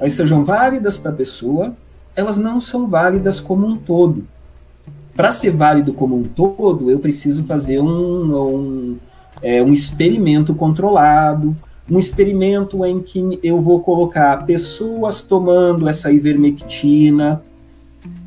elas 0.00 0.14
sejam 0.14 0.42
válidas 0.42 0.96
para 0.96 1.10
a 1.10 1.14
pessoa, 1.14 1.76
elas 2.16 2.38
não 2.38 2.58
são 2.58 2.88
válidas 2.88 3.38
como 3.38 3.66
um 3.66 3.76
todo. 3.76 4.24
Para 5.18 5.32
ser 5.32 5.50
válido 5.50 5.92
como 5.92 6.16
um 6.16 6.22
todo, 6.22 6.92
eu 6.92 7.00
preciso 7.00 7.42
fazer 7.42 7.80
um, 7.80 8.36
um, 8.36 8.96
é, 9.42 9.60
um 9.60 9.72
experimento 9.72 10.54
controlado, 10.54 11.56
um 11.90 11.98
experimento 11.98 12.86
em 12.86 13.00
que 13.00 13.36
eu 13.42 13.60
vou 13.60 13.80
colocar 13.80 14.46
pessoas 14.46 15.20
tomando 15.20 15.88
essa 15.88 16.12
ivermectina, 16.12 17.42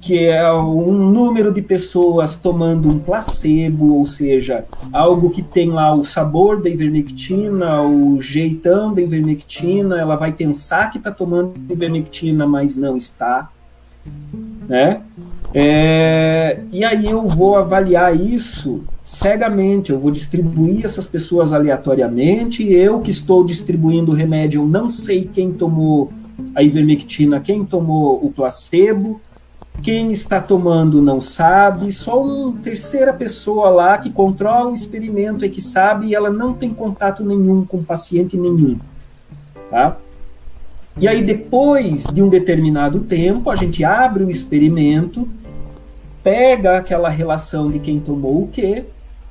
que 0.01 0.25
é 0.25 0.51
um 0.51 0.91
número 0.91 1.53
de 1.53 1.61
pessoas 1.61 2.35
tomando 2.35 2.89
um 2.89 2.99
placebo, 2.99 3.95
ou 3.95 4.05
seja, 4.05 4.65
algo 4.91 5.29
que 5.29 5.41
tem 5.41 5.69
lá 5.69 5.95
o 5.95 6.03
sabor 6.03 6.61
da 6.61 6.69
ivermectina, 6.69 7.81
o 7.83 8.21
jeitão 8.21 8.93
da 8.93 9.01
ivermectina, 9.01 9.97
ela 9.97 10.17
vai 10.17 10.33
pensar 10.33 10.91
que 10.91 10.97
está 10.97 11.09
tomando 11.09 11.53
ivermectina, 11.69 12.45
mas 12.45 12.75
não 12.75 12.97
está, 12.97 13.49
né? 14.67 15.01
É, 15.53 16.59
e 16.71 16.83
aí 16.83 17.09
eu 17.09 17.27
vou 17.27 17.55
avaliar 17.55 18.15
isso 18.15 18.83
cegamente, 19.03 19.91
eu 19.91 19.99
vou 19.99 20.11
distribuir 20.11 20.85
essas 20.85 21.05
pessoas 21.05 21.51
aleatoriamente, 21.51 22.63
eu 22.71 23.01
que 23.01 23.11
estou 23.11 23.43
distribuindo 23.43 24.11
o 24.11 24.15
remédio, 24.15 24.61
eu 24.61 24.67
não 24.67 24.89
sei 24.89 25.29
quem 25.33 25.51
tomou 25.51 26.13
a 26.55 26.63
ivermectina, 26.63 27.41
quem 27.41 27.65
tomou 27.65 28.25
o 28.25 28.31
placebo, 28.31 29.19
quem 29.83 30.11
está 30.11 30.39
tomando 30.39 31.01
não 31.01 31.19
sabe, 31.19 31.91
só 31.91 32.21
uma 32.23 32.53
terceira 32.61 33.11
pessoa 33.11 33.69
lá 33.69 33.97
que 33.97 34.09
controla 34.09 34.69
o 34.69 34.75
experimento 34.75 35.43
é 35.43 35.49
que 35.49 35.61
sabe 35.61 36.07
e 36.07 36.15
ela 36.15 36.29
não 36.29 36.53
tem 36.53 36.73
contato 36.73 37.23
nenhum 37.23 37.65
com 37.65 37.83
paciente 37.83 38.37
nenhum. 38.37 38.77
Tá? 39.69 39.97
E 40.97 41.07
aí, 41.07 41.23
depois 41.23 42.05
de 42.05 42.21
um 42.21 42.29
determinado 42.29 42.99
tempo, 42.99 43.49
a 43.49 43.55
gente 43.55 43.83
abre 43.83 44.23
o 44.23 44.29
experimento, 44.29 45.27
pega 46.23 46.77
aquela 46.77 47.09
relação 47.09 47.71
de 47.71 47.79
quem 47.79 47.99
tomou 47.99 48.43
o 48.43 48.47
quê, 48.47 48.83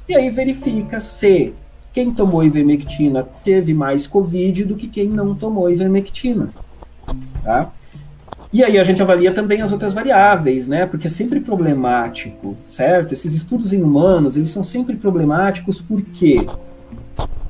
e 0.09 0.15
aí 0.15 0.31
verifica 0.31 1.01
se 1.01 1.55
quem 1.93 2.13
tomou 2.13 2.45
ivermectina 2.45 3.27
teve 3.45 3.75
mais 3.75 4.07
Covid 4.07 4.65
do 4.65 4.77
que 4.77 4.89
quem 4.89 5.09
não 5.09 5.35
tomou 5.35 5.71
ivermectina. 5.71 6.51
Tá? 7.43 7.71
E 8.53 8.65
aí 8.65 8.79
a 8.79 8.85
gente 8.85 9.01
avalia 9.01 9.33
também 9.33 9.63
as 9.63 9.71
outras 9.71 9.93
variáveis, 9.93 10.67
né? 10.67 10.85
Porque 10.85 11.07
é 11.07 11.11
sempre 11.11 11.39
problemático, 11.39 12.57
certo? 12.67 13.15
Esses 13.15 13.33
estudos 13.33 13.73
em 13.73 13.81
humanos, 13.81 14.37
eles 14.37 14.51
são 14.51 14.63
sempre 14.63 14.97
problemáticos 14.97 15.81
por 15.81 16.03
quê? 16.03 16.47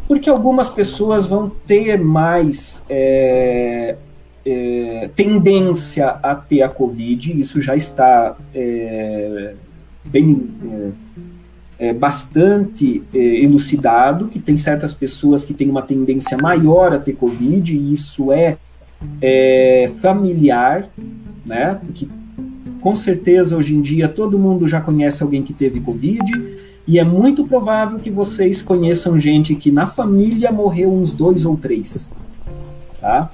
Porque 0.07 0.29
algumas 0.29 0.69
pessoas 0.69 1.25
vão 1.25 1.49
ter 1.67 1.99
mais 1.99 2.85
é, 2.89 3.97
é, 4.45 5.11
tendência 5.15 6.09
a 6.09 6.35
ter 6.35 6.63
a 6.63 6.69
Covid, 6.69 7.39
isso 7.39 7.61
já 7.61 7.77
está 7.77 8.37
é, 8.55 9.55
bem 10.05 10.49
é, 11.79 11.89
é, 11.89 11.93
bastante 11.93 13.03
é, 13.15 13.19
elucidado, 13.19 14.29
que 14.29 14.39
tem 14.39 14.57
certas 14.57 14.95
pessoas 14.95 15.45
que 15.45 15.55
têm 15.55 15.69
uma 15.69 15.83
tendência 15.83 16.37
maior 16.39 16.93
a 16.93 16.99
ter 16.99 17.15
Covid, 17.15 17.77
e 17.77 17.93
isso 17.93 18.33
é 18.33 18.57
é, 19.21 19.91
familiar, 20.01 20.89
né? 21.45 21.79
Porque 21.85 22.07
com 22.81 22.97
certeza 22.97 23.57
hoje 23.57 23.75
em 23.75 23.81
dia 23.81 24.09
todo 24.09 24.39
mundo 24.39 24.67
já 24.67 24.81
conhece 24.81 25.23
alguém 25.23 25.43
que 25.43 25.53
teve 25.53 25.81
Covid 25.81 26.23
e 26.87 26.99
é 26.99 27.05
muito 27.05 27.47
provável 27.47 27.99
que 27.99 28.11
vocês 28.11 28.63
conheçam 28.63 29.19
gente 29.19 29.55
que 29.55 29.71
na 29.71 29.87
família 29.87 30.51
morreu 30.51 30.93
uns 30.93 31.13
dois 31.13 31.45
ou 31.45 31.57
três, 31.57 32.11
tá? 33.01 33.31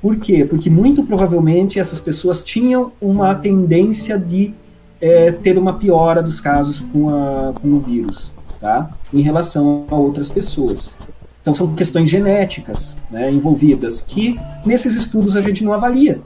Por 0.00 0.16
quê? 0.16 0.44
Porque 0.44 0.70
muito 0.70 1.04
provavelmente 1.04 1.78
essas 1.78 2.00
pessoas 2.00 2.42
tinham 2.42 2.92
uma 3.00 3.34
tendência 3.34 4.18
de 4.18 4.54
é, 5.00 5.32
ter 5.32 5.58
uma 5.58 5.74
piora 5.74 6.22
dos 6.22 6.40
casos 6.40 6.80
com, 6.92 7.10
a, 7.10 7.52
com 7.52 7.68
o 7.68 7.80
vírus, 7.80 8.32
tá? 8.60 8.90
Em 9.12 9.20
relação 9.20 9.86
a 9.90 9.94
outras 9.94 10.30
pessoas. 10.30 10.94
Então 11.42 11.54
são 11.54 11.74
questões 11.74 12.08
genéticas 12.08 12.96
né, 13.10 13.30
envolvidas 13.30 14.00
que 14.00 14.38
nesses 14.64 14.94
estudos 14.94 15.36
a 15.36 15.40
gente 15.40 15.64
não 15.64 15.72
avalia. 15.72 16.20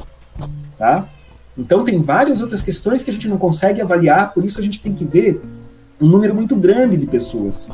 Tá? 0.76 1.08
Então 1.56 1.84
tem 1.84 2.00
várias 2.02 2.40
outras 2.40 2.62
questões 2.62 3.02
que 3.02 3.10
a 3.10 3.12
gente 3.12 3.28
não 3.28 3.38
consegue 3.38 3.80
avaliar, 3.80 4.34
por 4.34 4.44
isso 4.44 4.58
a 4.58 4.62
gente 4.62 4.80
tem 4.80 4.92
que 4.92 5.04
ver 5.04 5.40
um 6.00 6.08
número 6.08 6.34
muito 6.34 6.56
grande 6.56 6.96
de 6.96 7.06
pessoas. 7.06 7.70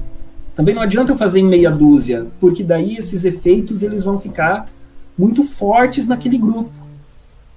Também 0.55 0.75
não 0.75 0.83
adianta 0.83 1.13
eu 1.13 1.17
fazer 1.17 1.41
em 1.41 1.49
meia 1.49 1.71
dúzia, 1.71 2.27
porque 2.39 2.63
daí 2.63 2.97
esses 2.97 3.25
efeitos 3.25 3.83
eles 3.83 4.05
vão 4.05 4.21
ficar 4.21 4.67
muito 5.21 5.45
fortes 5.45 6.07
naquele 6.07 6.39
grupo. 6.39 6.71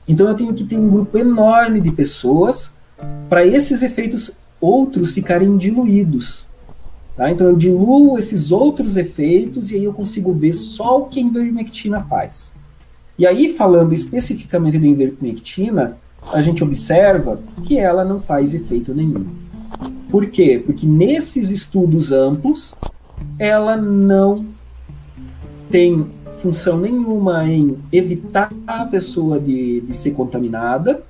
Então 0.06 0.28
eu 0.28 0.36
tenho 0.36 0.54
que 0.54 0.66
ter 0.66 0.78
um 0.78 0.90
grupo 0.90 1.18
enorme 1.18 1.80
de 1.80 1.92
pessoas 1.92 2.70
para 3.30 3.46
esses 3.46 3.82
efeitos 3.82 4.32
outros 4.60 5.12
ficarem 5.12 5.58
diluídos. 5.58 6.46
Tá? 7.16 7.32
Então 7.32 7.48
eu 7.48 7.56
diluo 7.56 8.20
esses 8.20 8.52
outros 8.52 8.98
efeitos 8.98 9.72
e 9.72 9.76
aí 9.76 9.84
eu 9.86 9.94
consigo 9.94 10.34
ver 10.34 10.52
só 10.52 11.00
o 11.00 11.06
que 11.06 11.22
a 11.22 11.24
ivermectina 11.24 12.02
faz. 12.02 12.52
E 13.18 13.26
aí, 13.26 13.54
falando 13.54 13.94
especificamente 13.94 14.78
da 14.78 14.88
ivermectina, 14.88 15.98
a 16.34 16.42
gente 16.42 16.64
observa 16.64 17.40
que 17.64 17.78
ela 17.78 18.04
não 18.04 18.20
faz 18.20 18.54
efeito 18.54 18.94
nenhum. 18.94 19.28
Por 20.10 20.26
quê? 20.26 20.62
Porque 20.64 20.86
nesses 20.88 21.50
estudos 21.50 22.12
amplos, 22.12 22.74
ela 23.38 23.78
não 23.78 24.46
tem 25.70 26.08
função 26.44 26.78
nenhuma 26.78 27.46
em 27.46 27.78
evitar 27.90 28.52
a 28.68 28.84
pessoa 28.84 29.40
de, 29.40 29.80
de 29.80 29.96
ser 29.96 30.12
contaminada, 30.12 31.02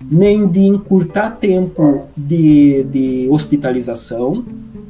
nem 0.00 0.46
de 0.46 0.60
encurtar 0.60 1.32
tempo 1.32 2.04
de, 2.16 2.84
de 2.84 3.28
hospitalização, 3.28 4.44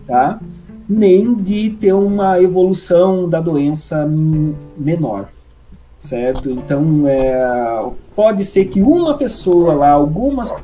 tá? 0.07 0.39
nem 0.87 1.33
de 1.35 1.71
ter 1.71 1.95
uma 1.95 2.43
evolução 2.43 3.27
da 3.27 3.41
doença 3.41 4.07
menor, 4.77 5.31
certo? 5.99 6.51
Então, 6.51 7.09
é, 7.09 7.91
pode 8.15 8.45
ser 8.45 8.67
que 8.67 8.83
uma 8.83 9.17
pessoa 9.17 9.73
lá, 9.73 9.93
algumas 9.93 10.55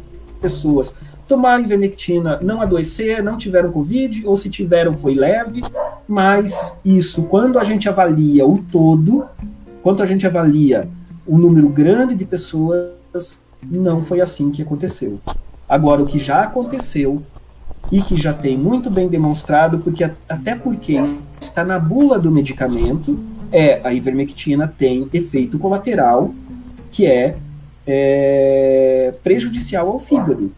pessoas 0.43 0.95
tomaram 1.27 1.65
ivermectina, 1.65 2.39
não 2.43 2.61
adoecer, 2.61 3.23
não 3.23 3.39
tiveram 3.39 3.73
Covid, 3.73 4.27
ou 4.27 4.37
se 4.37 4.51
tiveram 4.51 4.95
foi 4.95 5.15
leve, 5.15 5.63
mas 6.11 6.77
isso, 6.85 7.23
quando 7.23 7.57
a 7.57 7.63
gente 7.63 7.89
avalia 7.89 8.45
o 8.45 8.59
todo, 8.59 9.25
quando 9.81 10.03
a 10.03 10.07
gente 10.07 10.27
avalia 10.27 10.89
o 11.25 11.39
número 11.39 11.69
grande 11.69 12.17
de 12.17 12.25
pessoas, 12.25 13.39
não 13.63 14.03
foi 14.03 14.21
assim 14.21 14.51
que 14.51 14.61
aconteceu. 14.61 15.21
Agora, 15.69 16.03
o 16.03 16.07
que 16.07 16.19
já 16.19 16.43
aconteceu 16.43 17.23
e 17.93 18.03
que 18.03 18.21
já 18.21 18.35
tem 18.35 18.59
muito 18.59 18.91
bem 18.91 19.07
demonstrado, 19.07 19.79
porque 19.79 20.03
até 20.29 20.57
porque 20.57 21.01
está 21.41 21.65
na 21.65 21.79
bula 21.79 22.19
do 22.19 22.33
medicamento, 22.33 23.17
é 23.53 23.81
a 23.85 23.95
ivermectina 23.95 24.67
tem 24.67 25.09
efeito 25.13 25.61
colateral 25.61 26.35
que 26.91 27.07
é, 27.07 27.37
é 27.87 29.15
prejudicial 29.23 29.87
ao 29.87 30.01
fígado. 30.01 30.51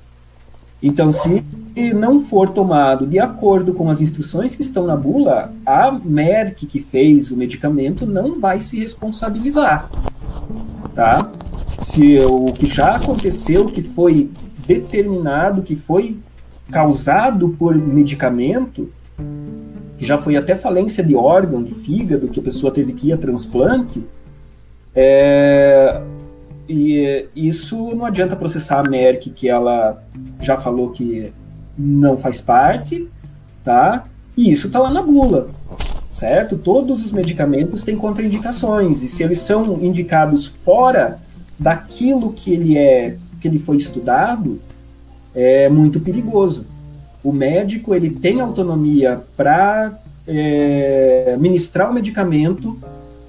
Então, 0.82 1.12
se 1.12 1.44
não 1.94 2.20
for 2.20 2.50
tomado 2.50 3.06
de 3.06 3.18
acordo 3.18 3.72
com 3.72 3.88
as 3.88 4.00
instruções 4.00 4.54
que 4.54 4.62
estão 4.62 4.86
na 4.86 4.96
bula, 4.96 5.52
a 5.64 5.90
Merck 5.90 6.66
que 6.66 6.80
fez 6.80 7.30
o 7.30 7.36
medicamento 7.36 8.04
não 8.04 8.38
vai 8.38 8.60
se 8.60 8.78
responsabilizar, 8.78 9.90
tá? 10.94 11.30
Se 11.80 12.18
o 12.20 12.52
que 12.52 12.66
já 12.66 12.96
aconteceu, 12.96 13.66
que 13.66 13.82
foi 13.82 14.30
determinado, 14.66 15.62
que 15.62 15.74
foi 15.74 16.18
causado 16.70 17.50
por 17.58 17.74
medicamento, 17.74 18.90
já 19.98 20.18
foi 20.18 20.36
até 20.36 20.54
falência 20.54 21.02
de 21.02 21.14
órgão, 21.14 21.62
de 21.62 21.74
fígado, 21.74 22.28
que 22.28 22.40
a 22.40 22.42
pessoa 22.42 22.72
teve 22.72 22.92
que 22.92 23.08
ir 23.08 23.12
a 23.12 23.18
transplante, 23.18 24.02
é, 24.94 26.02
e 26.68 27.26
isso 27.34 27.94
não 27.94 28.04
adianta 28.04 28.36
processar 28.36 28.80
a 28.80 28.88
Merck, 28.88 29.30
que 29.30 29.48
ela 29.48 30.02
já 30.40 30.58
falou 30.58 30.90
que 30.90 31.32
não 31.82 32.16
faz 32.16 32.40
parte, 32.40 33.08
tá? 33.64 34.04
E 34.36 34.50
isso 34.50 34.68
está 34.68 34.78
lá 34.78 34.90
na 34.90 35.02
bula, 35.02 35.48
certo? 36.10 36.56
Todos 36.56 37.04
os 37.04 37.12
medicamentos 37.12 37.82
têm 37.82 37.96
contraindicações, 37.96 39.02
e 39.02 39.08
se 39.08 39.22
eles 39.22 39.38
são 39.38 39.78
indicados 39.82 40.46
fora 40.46 41.18
daquilo 41.58 42.32
que 42.32 42.52
ele 42.52 42.78
é, 42.78 43.16
que 43.40 43.48
ele 43.48 43.58
foi 43.58 43.76
estudado, 43.76 44.60
é 45.34 45.68
muito 45.68 46.00
perigoso. 46.00 46.64
O 47.22 47.32
médico 47.32 47.94
ele 47.94 48.10
tem 48.10 48.40
autonomia 48.40 49.20
para 49.36 49.98
é, 50.26 51.36
ministrar 51.38 51.90
o 51.90 51.94
medicamento 51.94 52.78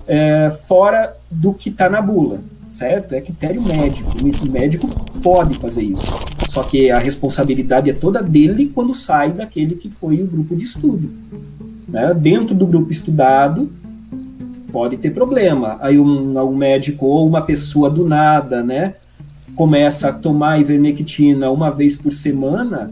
é, 0.07 0.49
fora 0.67 1.15
do 1.29 1.53
que 1.53 1.69
está 1.69 1.89
na 1.89 2.01
bula, 2.01 2.41
certo? 2.73 3.13
É 3.13 3.21
critério 3.21 3.61
médico. 3.61 4.11
O 4.17 4.51
médico 4.51 4.89
pode 5.21 5.57
fazer 5.59 5.83
isso. 5.83 6.11
Só 6.49 6.63
que 6.63 6.89
a 6.89 6.97
responsabilidade 6.97 7.89
é 7.89 7.93
toda 7.93 8.21
dele 8.21 8.71
quando 8.73 8.93
sai 8.93 9.31
daquele 9.31 9.75
que 9.75 9.89
foi 9.89 10.21
o 10.21 10.27
grupo 10.27 10.55
de 10.55 10.63
estudo. 10.63 11.09
Né? 11.87 12.13
Dentro 12.13 12.55
do 12.55 12.65
grupo 12.65 12.91
estudado, 12.91 13.71
pode 14.71 14.97
ter 14.97 15.11
problema. 15.11 15.77
Aí 15.81 15.99
um, 15.99 16.37
um 16.37 16.55
médico 16.55 17.05
ou 17.05 17.27
uma 17.27 17.43
pessoa 17.43 17.89
do 17.89 18.07
nada, 18.07 18.63
né, 18.63 18.95
começa 19.55 20.09
a 20.09 20.13
tomar 20.13 20.59
ivermectina 20.59 21.51
uma 21.51 21.69
vez 21.69 21.95
por 21.95 22.11
semana, 22.11 22.91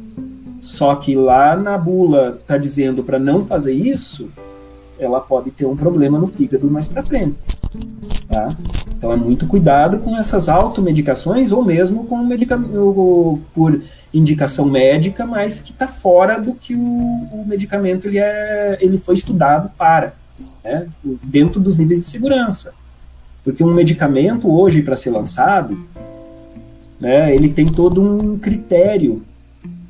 só 0.62 0.94
que 0.94 1.16
lá 1.16 1.56
na 1.56 1.76
bula 1.76 2.38
está 2.40 2.56
dizendo 2.56 3.04
para 3.04 3.18
não 3.18 3.46
fazer 3.46 3.74
isso, 3.74 4.30
ela 5.00 5.20
pode 5.20 5.50
ter 5.50 5.66
um 5.66 5.76
problema 5.76 6.20
no 6.20 6.28
fígado 6.28 6.70
mais 6.70 6.88
para 6.88 7.02
frente. 7.02 7.61
Tá? 8.28 8.56
Então 8.98 9.12
é 9.12 9.16
muito 9.16 9.48
cuidado 9.48 10.00
com 10.00 10.18
essas 10.18 10.48
automedicações 10.48 11.52
ou 11.52 11.64
mesmo 11.64 12.06
com 12.06 12.18
medicamento 12.18 13.42
por 13.54 13.82
indicação 14.14 14.66
médica, 14.66 15.26
mas 15.26 15.60
que 15.60 15.72
está 15.72 15.88
fora 15.88 16.40
do 16.40 16.54
que 16.54 16.76
o, 16.76 16.80
o, 16.80 17.46
medicamento 17.48 18.08
ele, 18.08 18.20
é, 18.20 18.78
ele 18.82 18.98
foi 18.98 19.16
estudado 19.16 19.70
para, 19.78 20.14
né? 20.64 20.88
dentro 21.24 21.60
dos 21.60 21.78
níveis 21.78 22.00
de 22.00 22.06
segurança. 22.06 22.74
Porque 23.44 23.64
um 23.64 23.74
medicamento 23.74 24.52
hoje 24.52 24.82
para 24.82 24.98
ser 24.98 25.10
lançado, 25.10 25.78
né, 27.00 27.34
ele 27.34 27.50
tem 27.50 27.66
todo 27.66 28.02
um 28.02 28.38
critério 28.38 29.24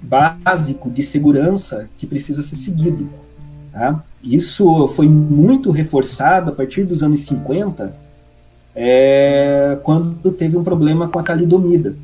básico 0.02 0.90
de 0.90 1.04
segurança 1.04 1.90
que 1.98 2.08
precisa 2.08 2.42
ser 2.42 2.56
seguido. 2.56 3.10
Tá? 3.74 4.04
Isso 4.24 4.88
foi 4.90 5.08
muito 5.08 5.72
reforçado 5.72 6.52
a 6.52 6.54
partir 6.54 6.84
dos 6.84 7.02
anos 7.02 7.22
50, 7.22 7.94
é, 8.76 9.78
quando 9.84 10.32
teve 10.32 10.58
um 10.58 10.64
problema 10.64 11.08
com 11.08 11.20
a 11.20 11.24
talidomida. 11.24 11.96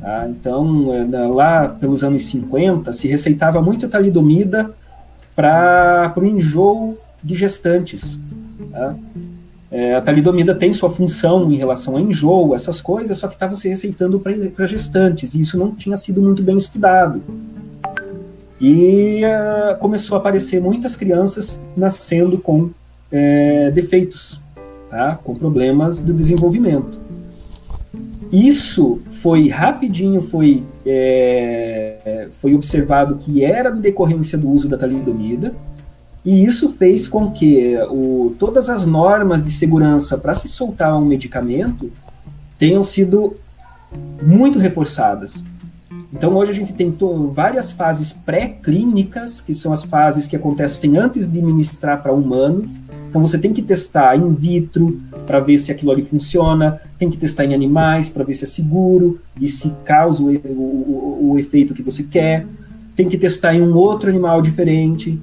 Tá? 0.00 0.28
Então, 0.28 0.94
é, 0.94 1.26
lá 1.26 1.68
pelos 1.68 2.04
anos 2.04 2.24
50, 2.26 2.92
se 2.92 3.08
receitava 3.08 3.60
muito 3.60 3.88
talidomida 3.88 4.70
para 5.34 6.12
o 6.16 6.24
enjoo 6.24 6.98
de 7.22 7.34
gestantes. 7.34 8.18
Tá? 8.70 8.94
É, 9.70 9.94
a 9.94 10.00
talidomida 10.00 10.54
tem 10.54 10.72
sua 10.72 10.90
função 10.90 11.50
em 11.52 11.56
relação 11.56 11.96
a 11.96 12.00
enjoo, 12.00 12.54
essas 12.54 12.80
coisas, 12.80 13.18
só 13.18 13.28
que 13.28 13.34
estava 13.34 13.54
se 13.54 13.68
receitando 13.68 14.18
para 14.18 14.66
gestantes, 14.66 15.34
e 15.34 15.40
isso 15.40 15.56
não 15.56 15.72
tinha 15.72 15.96
sido 15.96 16.20
muito 16.20 16.42
bem 16.42 16.56
estudado. 16.56 17.22
E 18.60 19.22
uh, 19.24 19.78
começou 19.78 20.16
a 20.16 20.20
aparecer 20.20 20.60
muitas 20.60 20.94
crianças 20.94 21.60
nascendo 21.76 22.36
com 22.38 22.70
é, 23.10 23.70
defeitos, 23.70 24.38
tá? 24.90 25.18
com 25.24 25.34
problemas 25.34 26.02
de 26.02 26.12
desenvolvimento. 26.12 26.98
Isso 28.30 29.00
foi 29.20 29.48
rapidinho, 29.48 30.22
foi, 30.22 30.62
é, 30.86 32.28
foi 32.40 32.54
observado 32.54 33.16
que 33.16 33.44
era 33.44 33.70
decorrência 33.70 34.38
do 34.38 34.48
uso 34.48 34.68
da 34.68 34.78
talidomida, 34.78 35.52
e 36.24 36.44
isso 36.44 36.74
fez 36.74 37.08
com 37.08 37.30
que 37.30 37.76
o, 37.90 38.34
todas 38.38 38.68
as 38.68 38.84
normas 38.86 39.42
de 39.42 39.50
segurança 39.50 40.18
para 40.18 40.34
se 40.34 40.48
soltar 40.48 40.96
um 40.96 41.04
medicamento 41.04 41.90
tenham 42.58 42.82
sido 42.82 43.36
muito 44.22 44.58
reforçadas. 44.58 45.42
Então 46.12 46.36
hoje 46.36 46.50
a 46.50 46.54
gente 46.54 46.72
tem 46.72 46.92
várias 47.32 47.70
fases 47.70 48.12
pré-clínicas, 48.12 49.40
que 49.40 49.54
são 49.54 49.72
as 49.72 49.84
fases 49.84 50.26
que 50.26 50.34
acontecem 50.34 50.96
antes 50.96 51.30
de 51.30 51.40
ministrar 51.40 52.02
para 52.02 52.12
humano. 52.12 52.68
Então 53.08 53.20
você 53.20 53.38
tem 53.38 53.52
que 53.52 53.62
testar 53.62 54.16
in 54.16 54.34
vitro 54.34 55.00
para 55.26 55.40
ver 55.40 55.58
se 55.58 55.70
aquilo 55.70 55.92
ali 55.92 56.04
funciona, 56.04 56.80
tem 56.98 57.10
que 57.10 57.16
testar 57.16 57.44
em 57.44 57.54
animais 57.54 58.08
para 58.08 58.24
ver 58.24 58.34
se 58.34 58.44
é 58.44 58.46
seguro 58.46 59.20
e 59.40 59.48
se 59.48 59.72
causa 59.84 60.22
o, 60.22 60.28
o, 60.28 61.32
o 61.32 61.38
efeito 61.38 61.74
que 61.74 61.82
você 61.82 62.02
quer. 62.02 62.46
Tem 62.96 63.08
que 63.08 63.16
testar 63.16 63.54
em 63.54 63.62
um 63.62 63.76
outro 63.76 64.08
animal 64.08 64.42
diferente. 64.42 65.18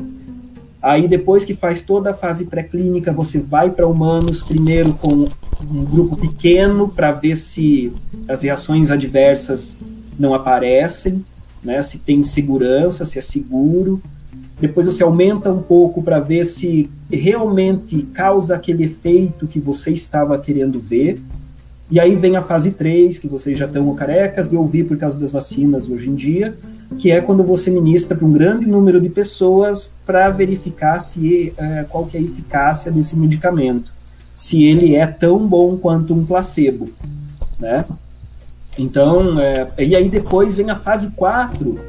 Aí 0.82 1.08
depois 1.08 1.44
que 1.44 1.54
faz 1.54 1.82
toda 1.82 2.12
a 2.12 2.14
fase 2.14 2.46
pré-clínica, 2.46 3.12
você 3.12 3.40
vai 3.40 3.70
para 3.70 3.88
humanos 3.88 4.42
primeiro 4.42 4.94
com 4.94 5.26
um 5.70 5.86
grupo 5.86 6.16
pequeno 6.16 6.88
para 6.88 7.12
ver 7.12 7.36
se 7.36 7.92
as 8.28 8.44
reações 8.44 8.90
adversas 8.90 9.76
não 10.18 10.34
aparecem, 10.34 11.24
né? 11.64 11.82
Se 11.82 11.98
tem 11.98 12.24
segurança, 12.24 13.06
se 13.06 13.18
é 13.18 13.22
seguro. 13.22 14.02
Depois 14.60 14.86
você 14.88 15.04
aumenta 15.04 15.52
um 15.52 15.62
pouco 15.62 16.02
para 16.02 16.20
ver 16.20 16.46
se 16.46 16.90
realmente 17.12 18.02
causa 18.14 18.56
aquele 18.56 18.86
efeito 18.86 19.48
que 19.48 19.60
você 19.60 19.92
estava 19.92 20.38
querendo 20.40 20.80
ver. 20.80 21.22
E 21.90 22.00
aí 22.00 22.16
vem 22.16 22.36
a 22.36 22.42
fase 22.42 22.72
3, 22.72 23.18
que 23.18 23.28
vocês 23.28 23.58
já 23.58 23.66
estão 23.66 23.94
carecas 23.96 24.50
de 24.50 24.58
ouvir 24.58 24.86
por 24.86 24.98
causa 24.98 25.18
das 25.18 25.32
vacinas 25.32 25.88
hoje 25.88 26.10
em 26.10 26.16
dia, 26.16 26.58
que 27.00 27.12
é 27.12 27.22
quando 27.22 27.44
você 27.44 27.72
ministra 27.72 28.18
para 28.18 28.28
um 28.28 28.34
grande 28.34 28.66
número 28.66 29.00
de 29.00 29.10
pessoas 29.10 29.92
para 30.06 30.30
verificar 30.30 31.00
se 31.00 31.54
é, 31.58 31.86
qual 31.88 32.10
é 32.14 32.18
a 32.18 32.22
eficácia 32.22 32.92
desse 32.92 33.16
medicamento, 33.16 33.92
se 34.36 34.64
ele 34.64 34.96
é 34.96 35.08
tão 35.08 35.48
bom 35.48 35.78
quanto 35.78 36.14
um 36.14 36.26
placebo, 36.26 36.90
né? 37.58 37.86
Então, 38.78 39.40
é, 39.40 39.68
e 39.80 39.96
aí 39.96 40.10
depois 40.10 40.56
vem 40.56 40.70
a 40.70 40.76
fase 40.76 41.10
4, 41.12 41.80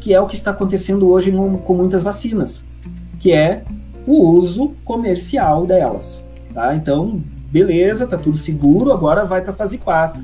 que 0.00 0.14
é 0.14 0.20
o 0.20 0.26
que 0.26 0.36
está 0.36 0.52
acontecendo 0.52 1.08
hoje 1.08 1.32
no, 1.32 1.58
com 1.58 1.74
muitas 1.74 2.02
vacinas, 2.02 2.62
que 3.18 3.32
é 3.32 3.62
o 4.06 4.30
uso 4.30 4.72
comercial 4.84 5.66
delas, 5.66 6.22
tá? 6.54 6.74
Então, 6.74 7.20
beleza, 7.50 8.06
tá 8.06 8.16
tudo 8.16 8.36
seguro, 8.36 8.92
agora 8.92 9.24
vai 9.24 9.40
para 9.40 9.50
a 9.50 9.54
fase 9.54 9.78
4. 9.78 10.22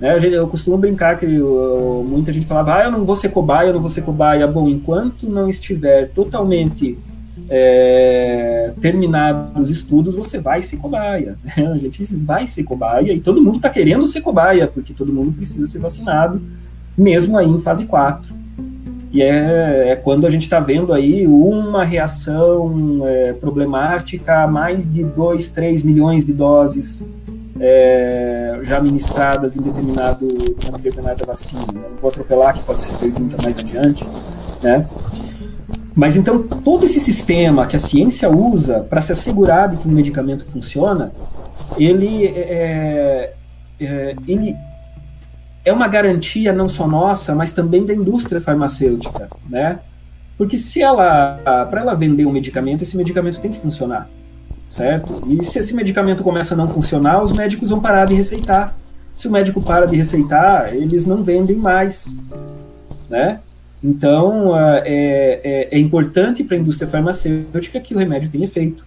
Né, 0.00 0.16
eu 0.30 0.46
costumo 0.46 0.78
brincar 0.78 1.18
que 1.18 1.26
eu, 1.26 2.06
muita 2.08 2.32
gente 2.32 2.46
falava, 2.46 2.76
ah, 2.76 2.84
eu 2.84 2.92
não 2.92 3.04
vou 3.04 3.16
ser 3.16 3.30
cobaia, 3.30 3.68
eu 3.68 3.74
não 3.74 3.80
vou 3.80 3.90
ser 3.90 4.02
cobaia. 4.02 4.46
Bom, 4.46 4.68
enquanto 4.68 5.28
não 5.28 5.48
estiver 5.48 6.10
totalmente 6.10 6.96
é, 7.48 8.72
terminados 8.80 9.62
os 9.62 9.70
estudos, 9.70 10.14
você 10.14 10.38
vai 10.38 10.62
ser 10.62 10.76
cobaia. 10.76 11.36
A 11.56 11.76
gente 11.78 12.04
vai 12.16 12.46
ser 12.46 12.64
cobaia 12.64 13.12
e 13.12 13.20
todo 13.20 13.42
mundo 13.42 13.56
está 13.56 13.70
querendo 13.70 14.06
ser 14.06 14.20
cobaia, 14.20 14.66
porque 14.66 14.92
todo 14.92 15.12
mundo 15.12 15.32
precisa 15.32 15.66
ser 15.66 15.78
vacinado, 15.78 16.40
mesmo 16.96 17.36
aí 17.36 17.48
em 17.48 17.60
fase 17.60 17.86
4. 17.86 18.38
E 19.10 19.22
é, 19.22 19.90
é 19.90 19.96
quando 19.96 20.26
a 20.26 20.30
gente 20.30 20.42
está 20.42 20.60
vendo 20.60 20.92
aí 20.92 21.26
uma 21.26 21.84
reação 21.84 23.00
é, 23.06 23.32
problemática 23.32 24.46
mais 24.46 24.90
de 24.90 25.02
2, 25.02 25.48
3 25.48 25.82
milhões 25.82 26.24
de 26.24 26.32
doses 26.32 27.02
é, 27.60 28.60
já 28.62 28.80
ministradas 28.80 29.56
em 29.56 29.62
determinado, 29.62 30.28
uma 30.68 30.78
determinada 30.78 31.24
vacina. 31.24 31.66
Né? 31.72 31.80
Não 31.90 31.96
vou 32.00 32.10
atropelar, 32.10 32.54
que 32.54 32.62
pode 32.64 32.82
ser 32.82 32.96
pergunta 32.98 33.40
mais 33.42 33.58
adiante. 33.58 34.06
Né? 34.62 34.86
Mas 35.98 36.16
então, 36.16 36.40
todo 36.40 36.84
esse 36.84 37.00
sistema 37.00 37.66
que 37.66 37.74
a 37.74 37.80
ciência 37.80 38.30
usa 38.30 38.86
para 38.88 39.00
se 39.00 39.10
assegurar 39.10 39.68
de 39.68 39.78
que 39.78 39.88
um 39.88 39.90
medicamento 39.90 40.46
funciona, 40.46 41.10
ele 41.76 42.24
é, 42.24 43.32
é, 43.80 44.14
ele 44.28 44.54
é 45.64 45.72
uma 45.72 45.88
garantia 45.88 46.52
não 46.52 46.68
só 46.68 46.86
nossa, 46.86 47.34
mas 47.34 47.50
também 47.50 47.84
da 47.84 47.92
indústria 47.92 48.40
farmacêutica, 48.40 49.28
né? 49.50 49.80
Porque 50.36 50.56
se 50.56 50.80
ela, 50.80 51.66
para 51.68 51.80
ela 51.80 51.96
vender 51.96 52.26
um 52.26 52.32
medicamento, 52.32 52.82
esse 52.82 52.96
medicamento 52.96 53.40
tem 53.40 53.50
que 53.50 53.58
funcionar 53.58 54.08
certo? 54.68 55.22
E 55.26 55.42
se 55.42 55.58
esse 55.58 55.74
medicamento 55.74 56.22
começa 56.22 56.54
a 56.54 56.56
não 56.56 56.68
funcionar, 56.68 57.22
os 57.22 57.32
médicos 57.32 57.70
vão 57.70 57.80
parar 57.80 58.04
de 58.04 58.14
receitar. 58.14 58.74
Se 59.16 59.26
o 59.26 59.30
médico 59.30 59.60
para 59.60 59.86
de 59.86 59.96
receitar, 59.96 60.74
eles 60.74 61.04
não 61.04 61.24
vendem 61.24 61.56
mais, 61.56 62.14
né? 63.08 63.40
Então, 63.82 64.56
é, 64.56 65.40
é, 65.44 65.68
é 65.70 65.78
importante 65.78 66.42
para 66.42 66.56
a 66.56 66.60
indústria 66.60 66.88
farmacêutica 66.88 67.80
que 67.80 67.94
o 67.94 67.98
remédio 67.98 68.30
tenha 68.30 68.44
efeito. 68.44 68.86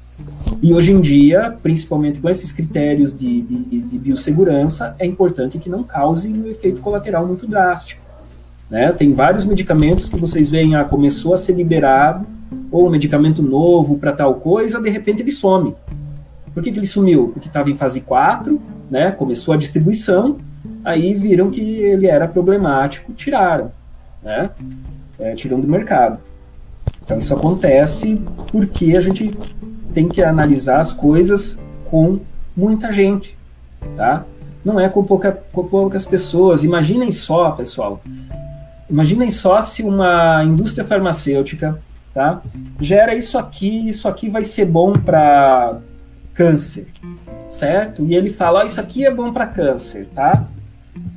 E 0.62 0.73
hoje 0.73 0.91
em 0.91 1.01
dia, 1.01 1.58
principalmente 1.63 2.19
com 2.19 2.30
esses 2.30 2.51
critérios 2.51 3.17
de, 3.17 3.41
de, 3.41 3.82
de 3.82 3.99
biossegurança, 3.99 4.95
é 4.99 5.06
importante 5.06 5.58
que 5.58 5.69
não 5.69 5.84
cause 5.84 6.30
um 6.30 6.47
efeito 6.47 6.82
colateral 6.82 7.25
muito 7.25 7.47
drástico. 7.47 8.01
Né? 8.69 8.91
Tem 8.91 9.13
vários 9.13 9.43
medicamentos 9.43 10.08
que 10.08 10.17
vocês 10.17 10.49
veem, 10.49 10.75
ah, 10.75 10.84
começou 10.84 11.34
a 11.34 11.38
ser 11.38 11.54
liberado, 11.54 12.25
ou 12.71 12.88
um 12.88 12.89
medicamento 12.89 13.41
novo 13.41 13.97
para 13.97 14.13
tal 14.13 14.36
coisa, 14.36 14.80
de 14.80 14.89
repente 14.89 15.21
ele 15.21 15.32
some. 15.32 15.73
Por 16.54 16.62
que, 16.62 16.71
que 16.71 16.80
ele 16.80 16.86
sumiu? 16.86 17.30
Porque 17.30 17.47
estava 17.47 17.69
em 17.69 17.77
fase 17.77 18.01
4, 18.01 18.62
né? 18.89 19.12
Começou 19.12 19.54
a 19.54 19.58
distribuição, 19.58 20.38
aí 20.84 21.13
viram 21.13 21.49
que 21.49 21.62
ele 21.62 22.08
era 22.08 22.27
problemático, 22.27 23.13
tiraram, 23.13 23.71
né? 24.21 24.49
É, 25.19 25.36
tiram 25.36 25.60
do 25.60 25.67
mercado. 25.67 26.19
Então 27.03 27.17
isso 27.17 27.34
acontece 27.34 28.21
porque 28.51 28.95
a 28.95 29.01
gente 29.01 29.38
tem 29.93 30.07
que 30.07 30.23
analisar 30.23 30.79
as 30.79 30.93
coisas 30.93 31.60
com 31.89 32.19
muita 32.55 32.91
gente, 32.91 33.38
tá? 33.95 34.25
Não 34.63 34.79
é 34.79 34.88
com, 34.88 35.03
pouca, 35.03 35.31
com 35.51 35.67
poucas 35.67 36.05
pessoas. 36.05 36.63
Imaginem 36.63 37.12
só, 37.12 37.51
pessoal. 37.51 38.01
Imaginem 38.89 39.31
só 39.31 39.62
se 39.62 39.84
uma 39.84 40.43
indústria 40.43 40.86
farmacêutica, 40.86 41.79
tá? 42.13 42.41
Gera 42.79 43.15
isso 43.15 43.38
aqui, 43.38 43.88
isso 43.89 44.07
aqui 44.07 44.29
vai 44.29 44.45
ser 44.45 44.65
bom 44.65 44.93
para 44.93 45.79
câncer, 46.34 46.88
certo? 47.49 48.05
E 48.05 48.15
ele 48.15 48.29
fala, 48.29 48.62
oh, 48.62 48.65
isso 48.65 48.79
aqui 48.79 49.05
é 49.05 49.12
bom 49.12 49.34
para 49.34 49.47
câncer, 49.47 50.07
tá? 50.13 50.45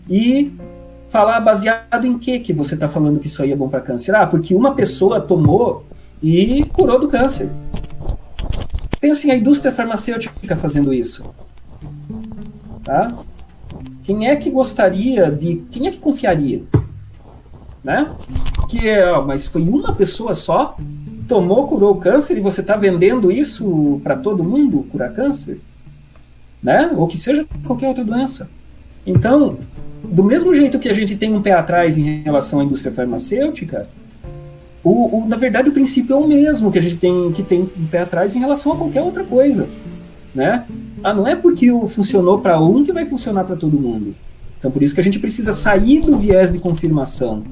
E 0.09 0.53
falar 1.15 1.39
baseado 1.39 2.05
em 2.05 2.19
que 2.19 2.41
que 2.41 2.53
você 2.53 2.75
está 2.75 2.89
falando 2.89 3.21
que 3.21 3.29
isso 3.29 3.41
aí 3.41 3.53
é 3.53 3.57
bom 3.57 3.69
para 3.69 3.81
câncer? 3.81 4.13
Ah, 4.17 4.27
porque 4.27 4.53
uma 4.53 4.75
pessoa 4.75 5.21
tomou 5.21 5.87
e 6.21 6.65
curou 6.73 6.99
do 6.99 7.07
câncer. 7.07 7.49
Pensem 9.01 9.31
a 9.31 9.37
indústria 9.37 9.71
farmacêutica 9.71 10.57
fazendo 10.57 10.93
isso. 10.93 11.23
Tá? 12.83 13.17
Quem 14.03 14.27
é 14.27 14.35
que 14.35 14.51
gostaria 14.51 15.31
de. 15.31 15.63
Quem 15.71 15.87
é 15.87 15.93
que 15.93 15.99
confiaria? 15.99 16.63
Né? 17.85 18.11
Que 18.69 18.89
é, 18.89 19.17
mas 19.21 19.47
foi 19.47 19.63
uma 19.63 19.95
pessoa 19.95 20.35
só, 20.35 20.77
tomou, 21.29 21.69
curou 21.69 21.93
o 21.93 22.01
câncer 22.01 22.37
e 22.39 22.41
você 22.41 22.61
está 22.61 22.75
vendendo 22.75 23.31
isso 23.31 24.01
para 24.03 24.17
todo 24.17 24.43
mundo 24.43 24.85
curar 24.91 25.15
câncer? 25.15 25.61
Né? 26.61 26.91
Ou 26.97 27.07
que 27.07 27.17
seja 27.17 27.47
qualquer 27.65 27.87
outra 27.87 28.05
doença. 28.05 28.51
Então, 29.07 29.59
do 30.05 30.23
mesmo 30.23 30.55
jeito 30.55 30.79
que 30.79 30.89
a 30.89 30.93
gente 30.93 31.17
tem 31.17 31.35
um 31.35 31.43
pé 31.43 31.53
atrás 31.53 31.97
em 31.97 32.23
relação 32.23 32.61
à 32.61 32.65
indústria 32.65 32.93
farmacêutica, 32.93 33.89
o, 34.83 35.19
o, 35.19 35.27
na 35.27 35.37
verdade, 35.37 35.71
o 35.71 35.73
princípio 35.73 36.15
é 36.15 36.19
o 36.19 36.27
mesmo 36.27 36.71
que 36.71 36.79
a 36.79 36.83
gente 36.83 36.97
tem 36.97 37.33
que 37.33 37.43
tem 37.43 37.63
um 37.63 37.87
pé 37.87 38.01
atrás 38.01 38.37
em 38.37 38.39
relação 38.39 38.73
a 38.73 38.77
qualquer 38.77 39.03
outra 39.03 39.25
coisa, 39.25 39.67
né? 40.35 40.65
Ah, 41.03 41.15
não 41.15 41.27
é 41.27 41.35
porque 41.35 41.69
funcionou 41.89 42.39
para 42.39 42.61
um 42.61 42.85
que 42.85 42.93
vai 42.93 43.07
funcionar 43.07 43.45
para 43.45 43.57
todo 43.57 43.79
mundo. 43.79 44.15
Então, 44.59 44.71
por 44.71 44.83
isso 44.83 44.95
que 44.95 45.01
a 45.01 45.05
gente 45.05 45.19
precisa 45.19 45.53
sair 45.53 46.01
do 46.01 46.17
viés 46.17 46.51
de 46.51 46.59
confirmação, 46.59 47.45